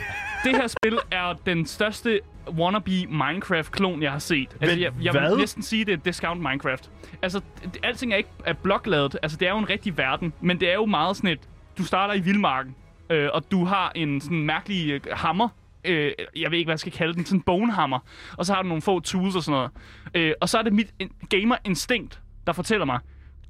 [0.45, 2.21] det her spil er den største
[2.59, 4.49] wannabe Minecraft-klon, jeg har set.
[4.61, 5.31] Altså, Men jeg, jeg hvad?
[5.31, 6.91] vil næsten sige, det er discount Minecraft.
[7.23, 9.17] Altså, det, alting er ikke er blokladet.
[9.23, 11.41] Altså, det er jo en rigtig verden, men det er jo meget sådan et...
[11.79, 12.75] Du starter i vildmarken,
[13.11, 15.49] øh, og du har en sådan mærkelig øh, hammer.
[15.85, 17.25] Øh, jeg ved ikke, hvad jeg skal kalde den.
[17.27, 17.99] Sådan en bonehammer.
[18.39, 19.71] Og så har du nogle få tools og sådan noget.
[20.15, 22.99] Øh, og så er det mit in- gamer-instinkt, der fortæller mig,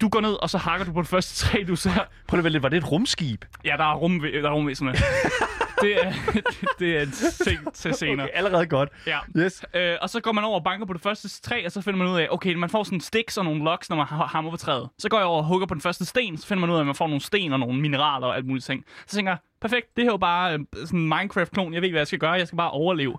[0.00, 1.90] du går ned, og så hakker du på det første træ, du ser.
[2.28, 3.44] Prøv at lidt, var det et rumskib?
[3.64, 4.92] Ja, der er, rum, der er rumvæsener.
[5.82, 6.12] det, er,
[6.78, 7.10] det er en
[7.44, 8.26] ting til senere.
[8.26, 8.88] Okay, allerede godt.
[9.06, 9.18] Ja.
[9.36, 9.64] Yes.
[9.74, 11.98] Øh, og så går man over og banker på det første træ, og så finder
[11.98, 14.50] man ud af, okay, man får sådan sticks og nogle logs, når man ha- hammer
[14.50, 14.88] på træet.
[14.98, 16.80] Så går jeg over og hugger på den første sten, så finder man ud af,
[16.80, 18.84] at man får nogle sten og nogle mineraler og alt muligt ting.
[19.06, 21.90] Så tænker jeg, perfekt, det her er jo bare øh, sådan en Minecraft-klon, jeg ved,
[21.90, 23.18] hvad jeg skal gøre, jeg skal bare overleve.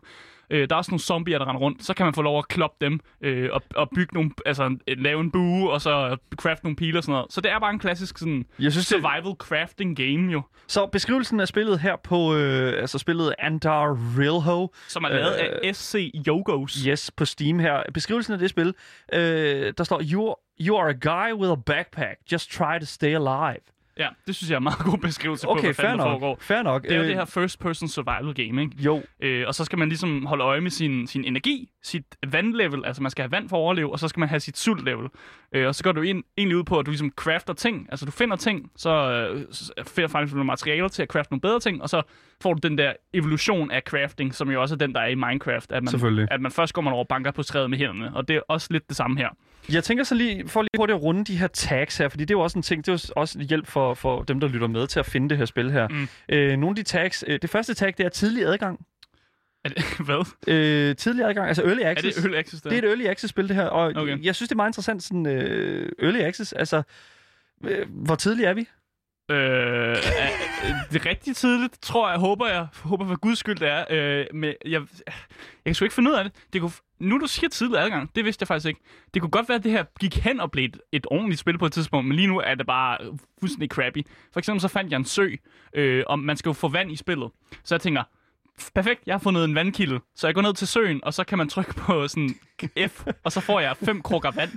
[0.49, 1.85] Øh, der er også nogle zombier, der render rundt.
[1.85, 5.21] Så kan man få lov at kloppe dem øh, og, og bygge nogle, altså lave
[5.21, 7.33] en bue, og så craft nogle piler og sådan noget.
[7.33, 10.85] Så det er bare en klassisk sådan Jeg synes, det, survival crafting game jo, så
[10.85, 16.11] beskrivelsen af spillet her på, øh, altså spillet Andar Rilho, som er lavet af SC
[16.27, 16.83] Yogos.
[16.87, 17.83] yes, på Steam her.
[17.93, 18.73] Beskrivelsen af det spil,
[19.13, 23.15] øh, der står, you, you are a guy with a backpack, just try to stay
[23.15, 23.61] alive.
[23.99, 26.05] Ja, det synes jeg er en meget god beskrivelse på, Okay, hvad fair fanden der
[26.05, 26.37] foregår.
[26.41, 26.83] Fair nok.
[26.83, 28.75] Det er jo det her first-person survival game, ikke?
[28.79, 32.85] Jo, Øh, og så skal man ligesom holde øje med sin, sin energi, sit vandlevel,
[32.85, 35.07] altså man skal have vand for at overleve, og så skal man have sit sultlevel.
[35.53, 38.05] Øh, og så går du ind, egentlig ud på, at du ligesom crafter ting, altså
[38.05, 39.45] du finder ting, så øh,
[39.87, 42.01] finder faktisk nogle materialer til at crafte nogle bedre ting, og så
[42.41, 45.15] får du den der evolution af crafting, som jo også er den, der er i
[45.15, 48.27] Minecraft, at man, at man først går man over banker på træet med hænderne, og
[48.27, 49.29] det er også lidt det samme her.
[49.73, 52.31] Jeg tænker så lige, for lige hurtigt at runde de her tags her, fordi det
[52.33, 54.47] er jo også en ting, det er jo også en hjælp for, for dem, der
[54.47, 55.87] lytter med til at finde det her spil her.
[55.87, 56.07] Mm.
[56.29, 58.85] Øh, nogle af de tags, øh, det første tag, det er tidlig adgang.
[59.65, 60.25] Er det, hvad?
[60.47, 62.15] Øh, tidlig adgang, altså early Er access.
[62.15, 62.69] det Early Access der?
[62.69, 64.23] det er et early access spil, det her, og Okay.
[64.23, 66.81] jeg synes, det er meget interessant, sådan øh, early access, altså,
[67.65, 68.67] øh, hvor tidlig er vi?
[69.31, 70.29] Øh, er, det er
[71.05, 72.67] rigtig tidligt, tror jeg, håber jeg.
[72.83, 73.85] Håber for guds skyld, det er.
[73.89, 75.13] Øh, men jeg, jeg
[75.65, 76.33] kan sgu ikke finde ud af det.
[76.53, 78.81] det kunne, nu du siger tidlig adgang, det vidste jeg faktisk ikke.
[79.13, 81.57] Det kunne godt være, at det her gik hen og blev et, et ordentligt spil
[81.57, 82.97] på et tidspunkt, men lige nu er det bare
[83.39, 84.05] fuldstændig crappy.
[84.33, 85.29] For eksempel så fandt jeg en sø,
[85.73, 87.31] øh, og man skal jo få vand i spillet.
[87.63, 88.03] Så jeg tænker,
[88.75, 89.99] perfekt, jeg har fundet en vandkilde.
[90.15, 92.35] Så jeg går ned til søen, og så kan man trykke på sådan
[92.87, 94.51] F, og så får jeg fem krukker vand.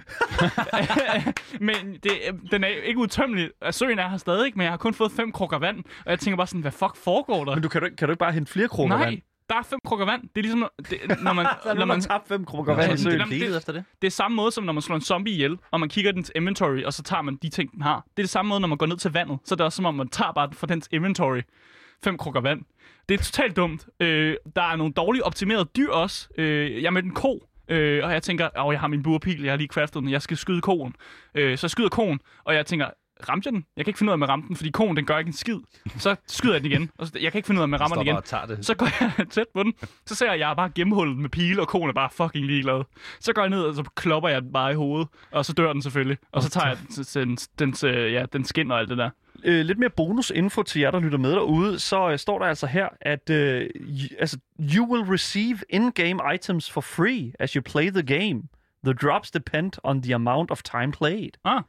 [1.61, 2.13] men det,
[2.51, 3.51] den er ikke udtømmelig.
[3.71, 5.79] Søen er her stadig, men jeg har kun fået fem krukker vand.
[6.05, 7.55] Og jeg tænker bare sådan, hvad fuck foregår der?
[7.55, 9.19] Men du kan, du, ikke- kan du ikke bare hente flere krukker Nej, vand?
[9.51, 10.23] der er fem krukker vand.
[10.23, 13.01] Det er ligesom, det, når man, er når man, tabt fem krukker vand i det-
[13.01, 13.21] søen.
[13.21, 13.85] det- det, efter det?
[14.03, 16.15] det er samme måde, som når man slår en zombie ihjel, og man kigger i
[16.15, 17.95] dens inventory, og så tager man de ting, den har.
[18.17, 19.39] Det er det samme måde, når man går ned til vandet.
[19.45, 21.41] Så er det også som om, man tager bare fra dens inventory
[22.05, 22.61] fem krukker vand.
[23.13, 23.87] Det er totalt dumt.
[24.01, 26.29] Øh, der er nogle dårligt optimerede dyr også.
[26.39, 29.53] Øh, jeg med en ko, øh, og jeg tænker, åh, jeg har min burpil, jeg
[29.53, 30.95] har lige craftet den, jeg skal skyde koen.
[31.35, 32.87] Øh, så jeg skyder koen, og jeg tænker,
[33.29, 33.65] ramte jeg den?
[33.77, 35.29] Jeg kan ikke finde ud af, om jeg ramte den, fordi koen, den gør ikke
[35.29, 35.59] en skid.
[35.99, 37.81] Så skyder jeg den igen, og så, jeg kan ikke finde ud af, om jeg
[37.81, 38.17] rammer den igen.
[38.57, 38.67] det.
[38.67, 39.75] Så går jeg tæt på den.
[40.07, 42.47] Så ser jeg, at jeg er bare gennemhullet med pile, og konen er bare fucking
[42.47, 42.85] ligeglad.
[43.21, 45.09] Så går jeg ned, og så klopper jeg den bare i hovedet.
[45.31, 46.19] Og så dør den selvfølgelig.
[46.33, 49.11] Og så tager jeg dens, dens, dens, øh, ja, den skin og alt det der
[49.45, 52.67] øh, lidt mere bonusinfo til jer, der lytter med derude, så øh, står der altså
[52.67, 57.91] her, at øh, you, altså, you will receive in-game items for free as you play
[57.91, 58.43] the game.
[58.85, 61.31] The drops depend on the amount of time played.
[61.45, 61.63] Ah.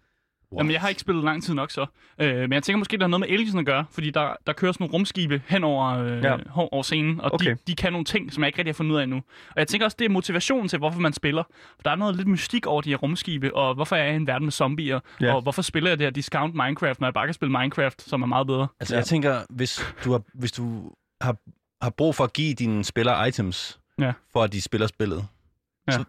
[0.58, 1.86] Jamen, jeg har ikke spillet lang tid nok så.
[2.20, 4.54] Øh, men jeg tænker måske, der har noget med Aliensen at gøre, fordi der, der
[4.54, 6.32] kører sådan nogle rumskibe hen over, øh, Ja.
[6.32, 6.38] ja.
[6.56, 7.52] over scenen, og Okay.
[7.52, 9.18] de, de kan nogle ting, som jeg ikke rigtig har fundet ud af endnu.
[9.50, 11.44] Og jeg tænker også, det er motivationen til, hvorfor man spiller.
[11.76, 14.16] For der er noget lidt mystik over de her rumskibe, og hvorfor er jeg i
[14.16, 15.36] en verden med zombier, Ja.
[15.36, 18.22] og hvorfor spiller jeg det her discount Minecraft, når jeg bare kan spille Minecraft, som
[18.22, 18.68] er meget bedre.
[18.80, 18.98] Altså, Ja.
[19.00, 20.92] jeg tænker, hvis du har, hvis du
[21.22, 21.36] har,
[21.82, 24.14] har brug for at give dine spillere items, Ja.
[24.34, 25.26] for at de spiller spillet,
[25.88, 25.92] Ja.
[25.92, 26.04] så,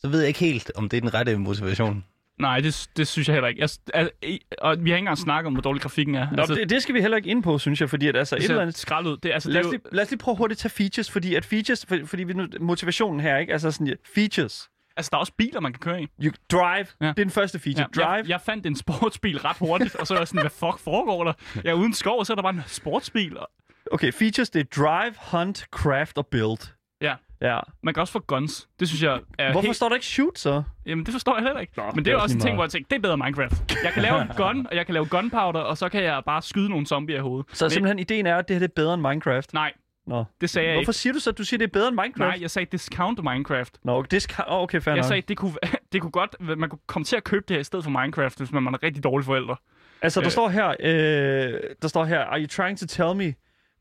[0.00, 2.04] så ved jeg ikke helt, om det er den rette motivation.
[2.38, 3.60] Nej, det, det synes jeg heller ikke.
[3.60, 6.30] Jeg, al, i- og vi har ikke engang snakket om, hvor dårlig grafikken er.
[6.30, 8.40] Nå, det, det skal vi heller ikke ind på, synes jeg, fordi at, altså, det
[8.40, 8.78] et eller ser andet...
[8.78, 9.16] skrald ud.
[9.16, 10.70] Det, altså, Lad det os, er jo, lige, lad os lige prøve hurtigt at tage
[10.84, 13.52] features, fordi at features, for, fordi vi nu, motivationen her, ikke?
[13.52, 14.68] Altså sådan, ja, features.
[14.96, 16.06] altså, der er også biler, man kan køre i.
[16.22, 16.86] You drive.
[17.00, 17.06] Ja.
[17.06, 17.86] det er den første feature.
[17.96, 20.50] Ja, drive, jeg, jeg fandt en sportsbil ret hurtigt, og så er jeg sådan, hvad
[20.50, 21.32] fuck foregår der?
[21.64, 23.38] Jeg er uden skov, og så er der bare en sportsbil.
[23.38, 23.50] Og,
[23.92, 26.72] Okay, features, det er drive, hunt, craft og build.
[27.00, 27.58] ja, Ja.
[27.82, 28.68] man kan også få guns.
[28.80, 29.76] Det synes jeg er Hvorfor helt...
[29.76, 30.62] står der ikke shoot så?
[30.86, 31.72] Jamen, det forstår jeg heller ikke.
[31.76, 33.16] Nå, Men det det er er også en ting, hvor jeg tænker, det er bedre
[33.16, 33.74] Minecraft.
[33.84, 36.42] Jeg kan lave en gun, og jeg kan lave gunpowder, og så kan jeg bare
[36.42, 37.46] skyde nogle zombier i hovedet.
[37.52, 39.52] Så Men- simpelthen ideen er, at det her det er bedre end Minecraft.
[39.54, 39.72] Nej,
[40.06, 40.24] Nå.
[40.40, 40.98] det sagde jeg Hvorfor ikke.
[40.98, 42.18] siger du så, at du siger, det er bedre end Minecraft?
[42.18, 43.78] Nej, jeg sagde discount Minecraft.
[43.84, 44.44] Nå, det skal...
[44.48, 45.08] Oh, okay, fair Jeg nok.
[45.08, 45.52] sagde, det kunne,
[45.92, 48.38] det kunne godt, man kunne komme til at købe det her i stedet for Minecraft,
[48.38, 49.54] hvis man var en rigtig dårlig forælder.
[50.02, 50.32] Altså, der Øh.
[50.32, 53.34] står her, øh, der står her, are you trying to tell me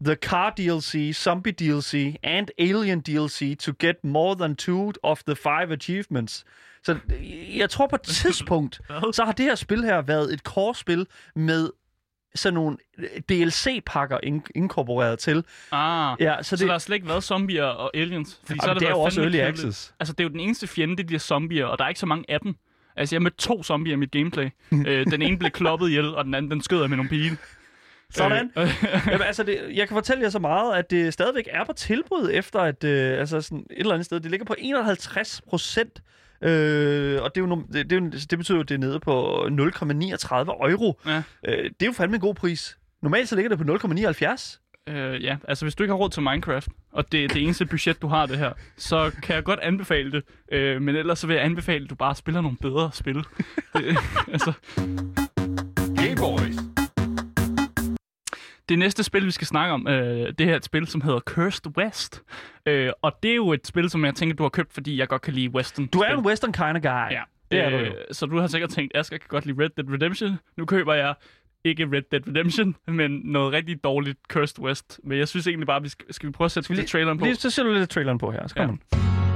[0.06, 5.36] the car DLC, zombie DLC and alien DLC to get more than two of the
[5.36, 6.46] five achievements?
[6.84, 6.98] Så
[7.58, 8.82] jeg tror på et tidspunkt,
[9.12, 11.70] så har det her spil her været et core-spil med
[12.36, 15.44] sådan nogle øh, DLC-pakker in- inkorporeret til.
[15.72, 18.40] Ah, Ja, så så, det, så der har slet ikke været zombier og aliens?
[18.46, 19.50] Fordi Jamen, har det er jo også early kedeligt.
[19.60, 19.94] access.
[20.00, 22.06] Altså, det er jo den eneste fjende, det er zombier, og der er ikke så
[22.06, 22.56] mange af dem.
[22.96, 24.50] Altså, jeg mødte to zombier i mit gameplay.
[24.88, 27.38] øh, den ene blev kloppet ihjel, og den anden, den skød jeg med nogle pile.
[28.14, 28.52] Sådan.
[28.58, 31.74] Øh, Jamen, altså, det, jeg kan fortælle jer så meget, at det stadigvæk er på
[31.74, 36.02] tilbud efter, at øh, altså sådan et eller andet sted, det ligger på 51 procent.
[36.42, 38.76] Øh, og det, er jo, no- det, det, er jo, det betyder jo, at det
[38.76, 41.00] er nede på 0,39 euro.
[41.06, 41.24] Ja.
[41.48, 42.78] Øh, det er jo fandme en god pris.
[43.02, 44.94] Normalt så ligger det på 0,79.
[44.94, 47.66] øh, ja, altså hvis du ikke har råd til Minecraft, og det er det eneste
[47.66, 50.24] budget, du har det her, så kan jeg godt anbefale det.
[50.52, 53.16] Øh, men ellers så vil jeg anbefale, at du bare spiller nogle bedre spil.
[53.74, 53.98] det,
[54.32, 54.54] altså,
[55.96, 56.77] Gameboys!
[58.70, 61.20] Det næste spil, vi skal snakke om, øh, det her er et spil, som hedder
[61.20, 62.22] Cursed West.
[62.66, 65.08] Øh, og det er jo et spil, som jeg tænker, du har købt, fordi jeg
[65.08, 67.12] godt kan lide western Du er en western kind of guy.
[67.14, 67.92] Ja, Det er du jo.
[68.12, 70.40] Så du har sikkert tænkt, Asger kan godt lide Red Dead Redemption.
[70.58, 71.14] Nu køber jeg
[71.64, 75.00] ikke Red Dead Redemption, men noget rigtig dårligt Cursed West.
[75.04, 77.18] Men jeg synes egentlig bare, vi skal, skal vi prøve at sætte Lige- lidt traileren
[77.18, 77.26] på?
[77.26, 78.48] Lige så ser du lidt traileren på her.
[78.48, 79.27] Så kommer ja.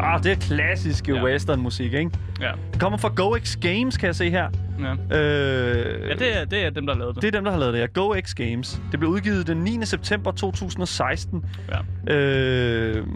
[0.00, 1.14] Ah, det er klassisk Ja.
[1.14, 1.24] ja.
[1.24, 2.10] western musik, ikke?
[2.40, 4.48] Ja, Det kommer fra GoX Games, kan jeg se her.
[4.80, 5.16] ja.
[5.18, 7.22] Øh, ja det, er, det er dem, der har lavet det.
[7.22, 7.86] det er dem, der har lavet det her.
[7.86, 8.80] GoX Games.
[8.92, 9.78] Det blev udgivet den 9.
[9.84, 11.44] september 2016.
[12.08, 12.14] Ja.
[12.14, 13.06] Øh,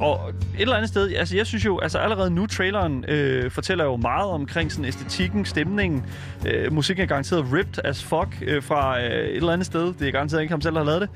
[0.00, 0.20] og
[0.54, 3.96] et eller andet sted, altså jeg synes jo, altså allerede nu traileren øh, fortæller jo
[3.96, 6.04] meget omkring sådan æstetikken, stemningen.
[6.46, 9.94] Øh, musikken er garanteret ripped as fuck øh, fra øh, et eller andet sted.
[9.98, 11.10] Det er garanteret ikke ham selv, der har lavet det.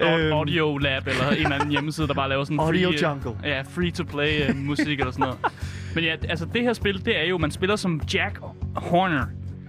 [0.00, 3.30] Øhm, Audio Lab eller en eller anden hjemmeside, der bare laver sådan Audio free, Jungle.
[3.44, 5.38] Ja, free-to-play uh, musik eller sådan noget.
[5.94, 8.38] Men ja, altså det her spil, det er jo, man spiller som Jack
[8.76, 9.24] Horner,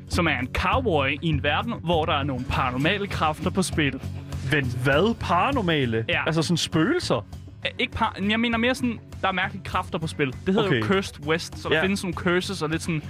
[0.10, 4.00] som er en cowboy i en verden, hvor der er nogle paranormale kræfter på spil.
[4.52, 5.16] Vent, hvad?
[5.20, 6.06] Paranormale?
[6.10, 6.26] Ja.
[6.26, 7.16] Altså sådan spøgelser?
[7.66, 10.28] Øh, Ikke par, jeg mener mere sådan, der er mærkelige kræfter på spil.
[10.46, 10.80] Det hedder okay.
[10.80, 10.86] jo.
[10.86, 11.84] Cursed West, så der Ja.
[11.84, 13.02] findes nogle curses og lidt sådan...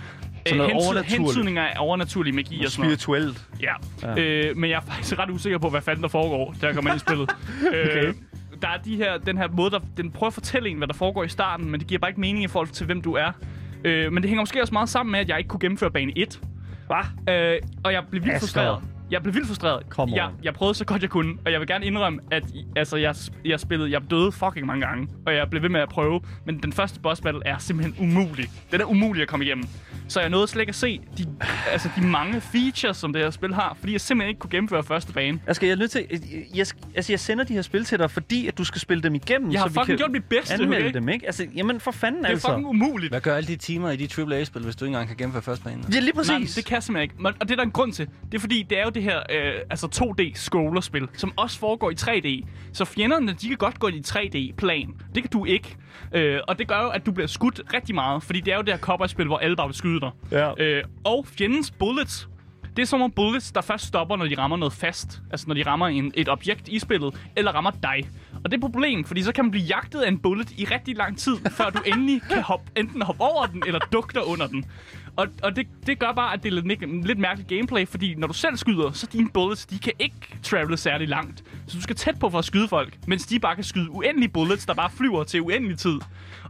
[0.52, 1.58] øh, noget hensyd- overnaturligt.
[1.58, 3.00] af overnaturlig magi og sådan noget.
[3.02, 3.48] Spirituelt.
[3.62, 3.74] Ja.
[4.04, 4.22] Ja.
[4.50, 6.92] Øh, men jeg er faktisk ret usikker på, hvad fanden der foregår, da jeg kommer
[6.92, 7.30] ind i spillet.
[7.68, 8.06] Okay.
[8.06, 8.14] øh,
[8.62, 10.94] der er de her, den her måde, der, den prøver at fortælle en, hvad der
[10.94, 13.32] foregår i starten, men det giver bare ikke mening i forhold til, hvem du er.
[13.84, 16.12] Øh, men det hænger måske også meget sammen med, at jeg ikke kunne gennemføre bane
[16.16, 16.40] 1.
[16.88, 17.34] Hvad?
[17.36, 18.82] Øh, og jeg blev vildt frustreret.
[19.12, 19.84] Jeg blev vildt frustreret.
[19.90, 20.32] Come jeg, on.
[20.44, 22.44] jeg prøvede så godt jeg kunne, og jeg vil gerne indrømme, at
[22.76, 25.90] altså, jeg, jeg spillede, jeg døde fucking mange gange, og jeg blev ved med at
[25.90, 28.50] prøve, men den første boss battle er simpelthen umulig.
[28.72, 29.68] Den er umulig at komme igennem.
[30.08, 31.26] Så jeg nåede slet ikke at se de,
[31.72, 34.84] altså, de mange features, som det her spil har, fordi jeg simpelthen ikke kunne gennemføre
[34.84, 35.40] første bane.
[35.48, 36.06] Altså, jeg er nødt til...
[36.12, 36.20] Jeg,
[36.56, 39.16] jeg, altså, jeg sender de her spil til dig, fordi at du skal spille dem
[39.16, 40.94] igennem, Jeg har så vi fucking kan gjort mit bedste, anmelde okay?
[40.94, 41.26] dem, ikke?
[41.26, 42.48] Altså, jamen for fanden Det er altså.
[42.48, 43.12] fucking umuligt.
[43.12, 45.64] Hvad gør alle de timer i de AAA-spil, hvis du ikke engang kan gennemføre første
[45.64, 45.84] bane?
[45.94, 46.30] Ja, lige præcis.
[46.30, 47.38] Nej, det kan jeg simpelthen ikke.
[47.40, 48.08] Og det er der en grund til.
[48.32, 51.96] Det er fordi, det er jo det her øh, altså 2D-scrollerspil, som også foregår i
[52.02, 52.48] 3D.
[52.74, 54.96] Så fjenderne, de kan godt gå i 3D-plan.
[55.16, 55.78] Det kan du ikke.
[56.14, 58.62] Øh, og det gør jo, at du bliver skudt rigtig meget, fordi det er jo
[58.62, 60.12] det her cowboy-spil, hvor alle bare vil skyde dig.
[60.32, 60.64] Ja.
[60.64, 62.30] Øh, og fjendens bullets,
[62.78, 65.22] det er som om bullets, der først stopper, når de rammer noget fast.
[65.32, 68.10] Altså når de rammer en, et objekt i spillet, eller rammer dig.
[68.44, 70.66] Og det er et problem, fordi så kan man blive jagtet af en bullet i
[70.66, 74.28] rigtig lang tid, før du endelig kan hoppe, enten hoppe over den, eller dukke dig
[74.28, 74.66] under den.
[75.18, 78.28] Og, og det, det gør bare, at det er lidt, lidt mærkeligt gameplay, fordi når
[78.28, 81.44] du selv skyder, så dine bullets, de kan ikke travele særlig langt.
[81.68, 84.30] Så du skal tæt på for at skyde folk, mens de bare kan skyde uendelige
[84.30, 86.00] bullets, der bare flyver til uendelig tid.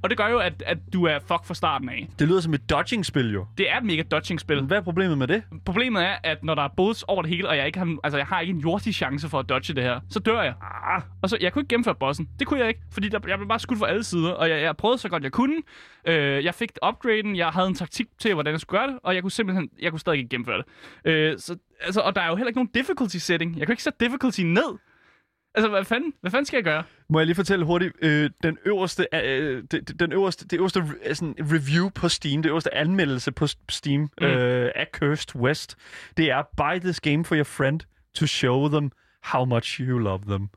[0.01, 2.07] Og det gør jo, at, at du er fuck fra starten af.
[2.19, 3.45] Det lyder som et dodging-spil, jo.
[3.57, 4.61] Det er et mega dodging-spil.
[4.61, 5.43] Hvad er problemet med det?
[5.65, 8.17] Problemet er, at når der er bullets over det hele, og jeg ikke har, altså
[8.17, 10.53] jeg har ikke en jordig chance for at dodge det her, så dør jeg.
[10.83, 12.29] Ah, Og så, jeg kunne ikke gennemføre bossen.
[12.39, 14.61] Det kunne jeg ikke, fordi der, jeg blev bare skudt fra alle sider, og jeg,
[14.61, 15.55] jeg prøvede så godt jeg kunne.
[16.07, 19.15] Øh, jeg fik upgraden, jeg havde en taktik til, hvordan jeg skulle gøre det, og
[19.15, 20.65] jeg kunne simpelthen, jeg kunne stadig ikke gennemføre det.
[21.05, 23.57] Øh, så, altså, og der er jo heller ikke nogen difficulty setting.
[23.57, 24.77] Jeg kan ikke sætte difficulty ned.
[25.57, 26.83] Altså, hvad fanden, hvad fanden skal jeg gøre?
[27.09, 31.13] må jeg lige fortælle hurtigt, øh, den øverste, øh, det, den øverste, det øverste re-
[31.13, 34.25] sådan, review på Steam, det øverste anmeldelse på Steam mm.
[34.25, 35.77] øh, af Cursed West,
[36.17, 37.79] det er, buy this game for your friend
[38.13, 38.91] to show them
[39.23, 40.49] how much you love them.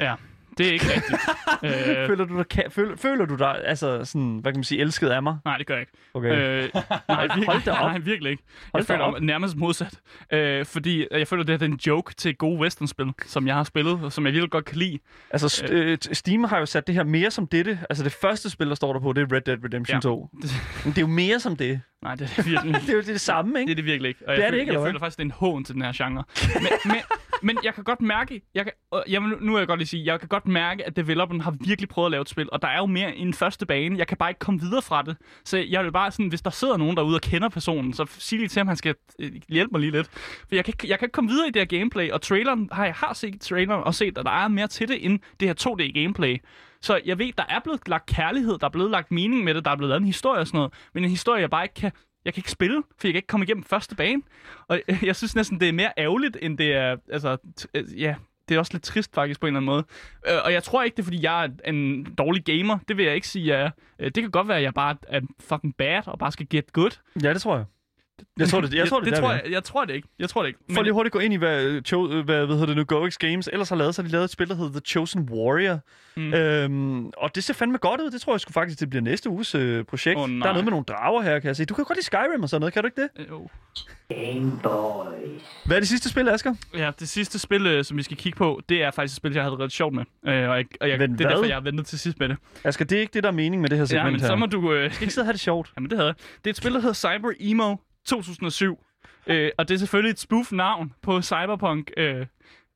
[0.00, 0.14] Ja,
[0.60, 1.20] det er ikke rigtigt.
[1.64, 4.80] øh, Føler du dig, ka- føler, føler du dig, altså sådan, hvad kan man sige,
[4.80, 5.36] elsket af mig?
[5.44, 5.92] nej, det gør jeg ikke.
[6.14, 6.28] Okay.
[6.28, 6.68] Øh, Øh,
[7.08, 7.90] nej, virkelig, Hold da op.
[7.90, 8.42] nej, virkelig ikke.
[8.74, 9.20] Hold Jeg føler op.
[9.22, 10.00] nærmest modsat.
[10.32, 14.00] Øh, fordi jeg føler, det er en joke til gode westernspil, som jeg har spillet,
[14.02, 14.98] og som jeg virkelig godt kan lide.
[15.30, 17.78] altså, st- øh, Steam har jo sat det her mere som dette.
[17.90, 20.00] Altså, det første spil, der står der på, det er Red Dead Redemption Ja.
[20.00, 20.28] 2.
[20.84, 21.80] Men det er jo mere som det.
[22.02, 23.70] Nej, det er det virkelig Det er jo det, det samme, Det ikke?
[23.70, 24.20] er det virkelig ikke.
[24.28, 25.74] Og Det jeg er det føler, ikke, Jeg føler faktisk, det er en hån til
[25.74, 26.24] den her genre.
[26.54, 26.96] Men, men,
[27.42, 28.72] men jeg kan godt mærke, jeg kan,
[29.08, 31.88] jeg, nu vil jeg godt lige sige, jeg kan godt mærke, at developeren har virkelig
[31.88, 33.98] prøvet at lave et spil, og der er jo mere end første bane.
[33.98, 35.16] Jeg kan bare ikke komme videre fra det.
[35.44, 38.38] Så jeg vil bare sådan, hvis der sidder nogen derude og kender personen, så sig
[38.38, 40.08] lige til ham, han skal øh, hjælpe mig lige lidt.
[40.48, 42.84] For jeg kan, jeg kan ikke komme videre i det her gameplay, og traileren har
[42.84, 45.54] jeg har set traileren og set, at der er mere til det end det her
[45.60, 46.36] 2D gameplay.
[46.82, 49.64] Så jeg ved, der er blevet lagt kærlighed, der er blevet lagt mening med det,
[49.64, 51.74] der er blevet lavet en historie og sådan noget, men en historie, jeg bare ikke
[51.74, 51.92] kan
[52.24, 54.22] jeg kan ikke spille, for jeg kan ikke komme igennem første bane.
[54.68, 56.96] Og øh, jeg synes næsten, det er mere ærgerligt, end det er...
[57.12, 58.14] Altså, t- øh, ja,
[58.50, 59.84] det er også lidt trist faktisk på en eller anden måde.
[60.28, 62.78] Øh, og jeg tror ikke, det er, fordi jeg er en dårlig gamer.
[62.88, 63.70] Det vil jeg ikke sige, jeg er.
[63.98, 66.72] Øh, Det kan godt være, at jeg bare er fucking bad, og bare skal get
[66.72, 66.90] good.
[67.22, 67.64] Ja, det tror jeg.
[68.38, 70.08] Jeg tror det, jeg tror det, det der, tror jeg, jeg tror det ikke.
[70.18, 70.60] Jeg tror det ikke.
[70.74, 73.48] For lige hurtigt gå ind i, hvad, Cho, hvad, hvad hedder det nu, GoX Games
[73.52, 75.78] ellers har lavet, så de lavet et spil, der hedder The Chosen Warrior.
[76.16, 76.34] Mm.
[76.34, 78.10] Øhm, og det ser fandme godt ud.
[78.10, 80.18] Det tror jeg sgu faktisk, det bliver næste uges øh, projekt.
[80.18, 81.64] Åh, der er noget med nogle drager her, kan jeg se.
[81.64, 83.08] Du kan godt lide Skyrim og sådan noget, kan du ikke det?
[83.18, 83.48] Øh, jo.
[84.08, 85.42] Game Boys.
[85.66, 86.54] Hvad er det sidste spil, Asger?
[86.76, 89.32] Ja, det sidste spil, øh, som vi skal kigge på, det er faktisk et spil,
[89.32, 90.04] jeg havde rigtig sjovt med.
[90.26, 91.30] Øh, og jeg, og jeg, Men det er hvad?
[91.36, 92.36] derfor, jeg har ventet til sidst med det.
[92.64, 94.26] Asger, det er ikke det, der er mening med det her segment Ja, men her.
[94.26, 94.72] så må du...
[94.72, 95.70] Øh, skal ikke sidde og have det sjovt.
[95.76, 96.14] Jamen, det havde jeg.
[96.44, 97.76] Det er et spil, der hedder Cyber Emo
[98.06, 98.84] 2007.
[99.26, 101.90] Øh, og det er selvfølgelig et spoof-navn på Cyberpunk.
[101.96, 102.26] Øh,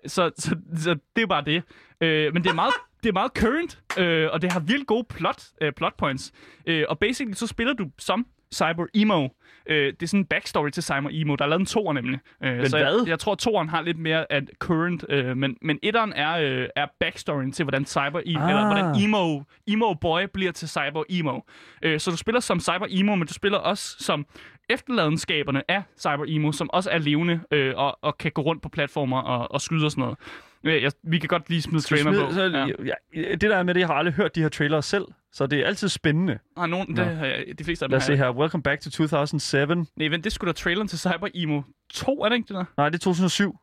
[0.07, 1.62] Så, så, så det er bare det.
[2.01, 5.05] Øh, men det er meget, det er meget current, øh, og det har virkelig gode
[5.05, 6.33] plot, øh, plot points.
[6.66, 9.28] Øh, og basically, så spiller du som Cyber Emo.
[9.66, 11.36] Øh, det er sådan en backstory til Cyber Emo.
[11.36, 12.18] Der er lavet en toer nemlig.
[12.45, 12.99] Øh, Men så hvad?
[13.01, 16.68] Jeg, jeg tror, toeren har lidt mere af current, øh, men, men etteren er, øh,
[16.76, 18.51] er backstoryen til, hvordan Cyber Emo, Ah.
[18.51, 21.40] eller hvordan emo, emo Boy bliver til Cyber Emo.
[21.82, 24.26] Øh, så du spiller som Cyber Emo, men du spiller også som
[24.68, 28.68] efterladenskaberne af Cyber Emo, som også er levende øh, og, og kan gå rundt på
[28.68, 30.18] platformer og, og skyde og sådan noget.
[30.65, 32.33] Øh, jeg, vi kan godt lige smide trailer Smid, på.
[32.33, 32.67] så, Ja.
[33.23, 33.31] ja.
[33.31, 35.61] Det der er med det, jeg har aldrig hørt de her trailere selv, så det
[35.61, 36.39] er altid spændende.
[36.57, 38.31] Har nogen, det, har jeg- de fleste af dem Lad os se her.
[38.31, 39.87] Welcome back to 2007.
[39.97, 41.62] Nej, vent, det skulle da traileren til Cyber Emo
[41.93, 42.65] 2, er det ikke det der?
[42.77, 43.59] Nej, det er 2007.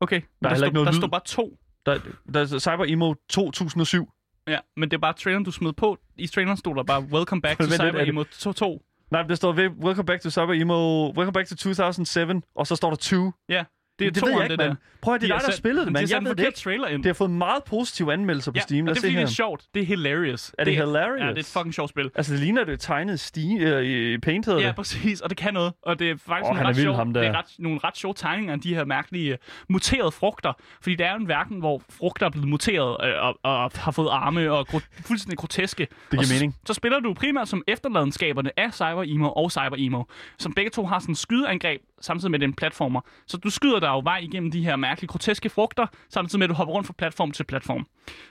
[0.00, 0.98] Okay, der, der, stod, noget der lyd.
[1.00, 1.58] stod bare to.
[1.86, 1.98] Der,
[2.34, 4.10] der er Cyber Emo 2007.
[4.48, 5.98] Ja, men det er bare traileren, du smed på.
[6.16, 8.52] I traileren stod der bare, Welcome back to lidt, Cyber er det- Emo 2.
[8.52, 8.82] 2.
[9.10, 9.52] Nej, der står
[9.84, 13.32] Welcome back to Cyber Emo, Welcome back to 2007, og så står der 2.
[13.48, 13.64] Ja,
[13.98, 14.74] det er det ved jeg toeren, ikke, det der.
[15.00, 16.02] Prøv at det er dig, der sat- spillede det, de mand.
[16.02, 16.58] har sat Jeg ved det ikke.
[16.58, 17.02] trailer ind.
[17.02, 18.82] Det har fået meget positive anmeldelser på ja, Steam.
[18.82, 19.64] og Lad det os er fordi, det er sjovt.
[19.74, 20.52] Det er hilarious.
[20.58, 21.20] Er det hilarious?
[21.20, 22.10] Ja, det er et fucking sjovt spil.
[22.14, 24.74] Altså, det ligner det tegnet Steam, øh, i Paint Ja, det.
[24.76, 25.72] præcis, og det kan noget.
[25.82, 26.64] Og det er faktisk Åh, nogle, er
[26.98, 27.20] ret der.
[27.20, 29.38] det er ret, nogle ret sjove tegninger af de her mærkelige uh,
[29.68, 30.52] muterede frugter.
[30.82, 33.90] Fordi der er jo en verden, hvor frugter er blevet muteret øh, og, og har
[33.92, 35.86] fået arme og gro- fuldstændig groteske.
[36.10, 36.56] giver og så, mening.
[36.66, 40.02] Så spiller du primært som efterladenskaberne af Cyber Emo og Cyber Emo,
[40.38, 43.00] som begge to har sådan skydeangreb, samtidig med den platformer.
[43.26, 46.50] Så du skyder dig jo vej igennem de her mærkelige groteske frugter, samtidig med at
[46.50, 47.86] du hopper rundt fra platform til platform.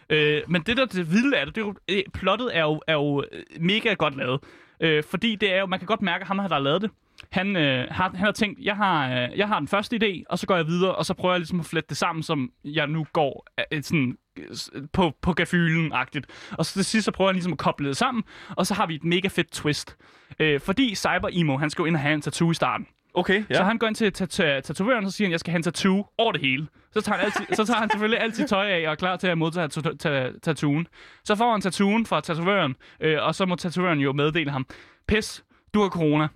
[0.10, 2.82] Øh, men det der det vilde er det, det er jo, øh, plottet er jo,
[2.88, 4.40] er jo øh, mega godt lavet.
[4.80, 6.92] Øh, fordi det er jo, man kan godt mærke, at ham, der har lavet det,
[7.32, 10.40] han, øh, har, han har tænkt, jeg har, øh, jeg har den første idé, og
[10.40, 12.88] så går jeg videre, og så prøver jeg ligesom at flette det sammen, som jeg
[12.88, 14.48] nu går øh, øh sådan, øh,
[14.94, 16.26] på, på gafylen-agtigt.
[16.52, 18.86] Og så til sidst, så prøver jeg ligesom at koble det sammen, og så har
[18.86, 19.98] vi et mega fedt twist.
[20.40, 22.88] Øh, fordi Cyber Emo, han skal jo ind og have en tattoo i starten.
[23.14, 23.56] Okay, Ja.
[23.56, 25.64] Så han går ind til tat- tatovøren, og så siger han, jeg skal have en
[25.64, 26.68] tattoo over det hele.
[26.92, 29.28] Så tager han, altid, så tager han selvfølgelig altid tøj af og er klar til
[29.28, 30.88] at modtage ta- ta- tattooen.
[31.24, 34.66] Så får han tattooen fra tatovøren, øh, og så må tatovøren jo meddele ham,
[35.08, 35.44] pis,
[35.74, 36.28] du har corona.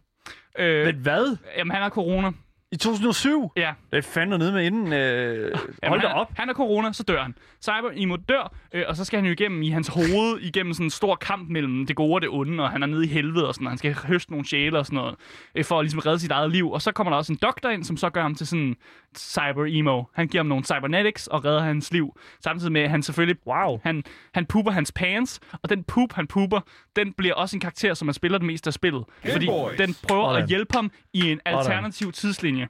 [0.59, 1.37] Øh, Men hvad?
[1.57, 2.31] jamen, han har corona.
[2.71, 3.51] I 2007?
[3.55, 3.73] Ja.
[3.91, 4.93] Det er fandme nede med inden.
[4.93, 5.51] Øh...
[5.83, 6.31] Jamen, Hold da op.
[6.37, 7.35] Han har corona, så dør han.
[7.63, 10.85] Cyber Emo dør, øh, og så skal han jo igennem i hans hoved, igennem sådan
[10.85, 13.47] en stor kamp mellem det gode og det onde, og han er nede i helvede
[13.47, 13.71] og sådan noget.
[13.71, 15.15] Han skal høste nogle sjæle og sådan noget,
[15.55, 16.71] øh, for at ligesom redde sit eget liv.
[16.71, 18.75] Og så kommer der også en doktor ind, som så gør ham til sådan
[19.19, 20.03] Cyber Emo.
[20.13, 22.19] Han giver ham nogle cybernetics og redder hans liv.
[22.43, 23.79] Samtidig med, at han selvfølgelig Wow.
[23.83, 24.03] han,
[24.33, 26.59] han pooper hans pants, og den poop, han pooper,
[26.95, 29.03] den bliver også en karakter, som man spiller det meste af spillet.
[29.31, 29.45] fordi
[29.77, 30.43] den prøver Sådan.
[30.43, 32.67] at hjælpe ham i en alternativ tidslinje.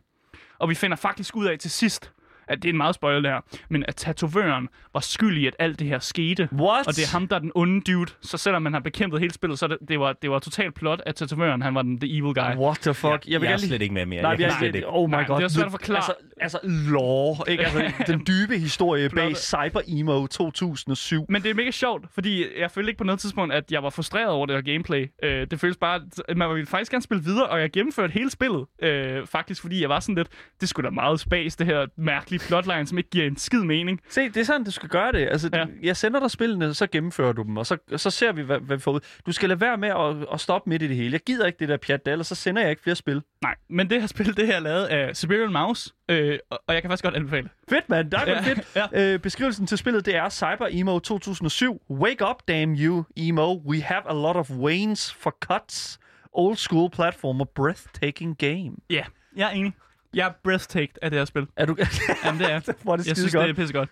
[0.59, 2.11] Og vi finder faktisk ud af til sidst,
[2.47, 5.55] at det er en meget spoiler det her, men at tatovøren var skyld i, at
[5.59, 6.49] alt det her skete.
[6.53, 6.87] What?
[6.87, 8.11] Og det er ham, der er den onde dude.
[8.21, 11.01] Så selvom man har bekæmpet hele spillet, så det, det, var, det var totalt plot,
[11.05, 12.55] at tatovøren, han var den the evil guy.
[12.57, 13.27] What the fuck?
[13.27, 14.21] Jeg, jeg er slet ikke med mere.
[14.21, 14.87] Nej, jeg er slet slet ikke.
[14.89, 15.37] Oh my Nej, god.
[15.37, 15.97] det er svært at forklare.
[15.97, 17.63] Altså, altså lore, ikke?
[17.63, 19.37] Altså, den dybe historie bag.
[19.37, 21.25] Cyber Emo 2007.
[21.29, 23.89] Men det er mega sjovt, fordi jeg følte ikke på noget tidspunkt, at jeg var
[23.89, 25.11] frustreret over det her gameplay.
[25.23, 28.29] Øh, det føles bare, at man ville faktisk gerne spille videre, og jeg gennemførte hele
[28.29, 28.65] spillet.
[28.81, 30.27] Øh, faktisk, fordi jeg var sådan lidt,
[30.61, 34.01] det skulle da meget spas, det her mærkelige plotline, som ikke giver en skid mening.
[34.09, 35.27] Se, det er sådan, du skal gøre det.
[35.31, 35.65] Altså, Ja.
[35.83, 38.77] jeg sender dig spillene, så gennemfører du dem, og så, så ser vi, hvad, hvad
[38.77, 38.99] vi får ud.
[39.25, 41.11] Du skal lade være med at, at stoppe midt i det hele.
[41.13, 43.21] Jeg gider ikke det der pjat, ellers så sender jeg ikke flere spil.
[43.41, 46.73] Nej, men det her spil, det her er lavet af Siberian Mouse, øh, og og
[46.73, 47.49] jeg kan faktisk godt anbefale.
[47.69, 48.11] Fedt, mand.
[48.11, 48.91] Der er Ja, fedt.
[48.93, 49.13] ja.
[49.13, 51.81] Øh, beskrivelsen til spillet, det er Cyber Emo 2007.
[51.89, 53.57] Wake up, damn you, Emo.
[53.65, 55.99] We have a lot of wanes for cuts.
[56.33, 58.71] Old school platformer, breathtaking game.
[58.89, 59.03] Ja,
[59.35, 59.73] jeg er enig.
[60.13, 61.47] Jeg er breathtaked af det her spil.
[61.55, 61.75] Er du...
[62.25, 62.59] Jamen, det er.
[62.83, 63.43] Hvor er det Jeg synes, godt.
[63.43, 63.89] det er pissegodt.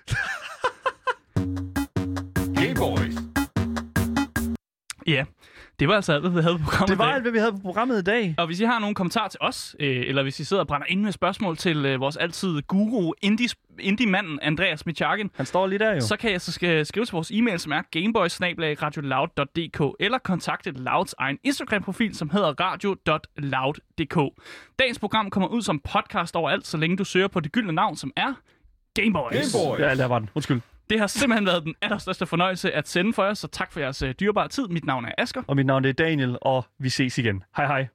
[2.56, 3.16] Game Boys.
[5.08, 5.26] Ja,
[5.80, 6.90] det var altså alt, hvad vi havde på programmet.
[6.90, 7.16] Det var i dag.
[7.16, 8.36] alt, hvad vi havde på programmet i dag.
[8.38, 10.88] Og hvis I har nogle kommentarer til os, øh, eller hvis I sidder og brænder
[10.90, 13.50] ind med spørgsmål til øh, vores altid guru, indie,
[13.80, 16.00] indie-manden Andreas Michakin, Han står lige der jo.
[16.02, 18.40] så kan jeg så skal skrive til vores e-mail, som er gameboys
[20.00, 24.42] eller kontakte Louds egen Instagram-profil, som hedder radio.loud.dk.
[24.80, 27.96] Dagens program kommer ud som podcast overalt, så længe du søger på det gyldne navn,
[27.96, 28.34] som er
[28.94, 29.54] Gameboys.
[29.54, 29.80] Game Boys.
[29.80, 30.30] Ja, der var den.
[30.36, 30.62] Undskyld.
[30.90, 34.02] Det har simpelthen været den allerstørste fornøjelse at sende for jer, så tak for jeres
[34.02, 34.68] øh, dyrebare tid.
[34.68, 35.44] Mit navn er Asker.
[35.48, 37.44] Og mit navn er Daniel, og vi ses igen.
[37.58, 37.88] Hej hej.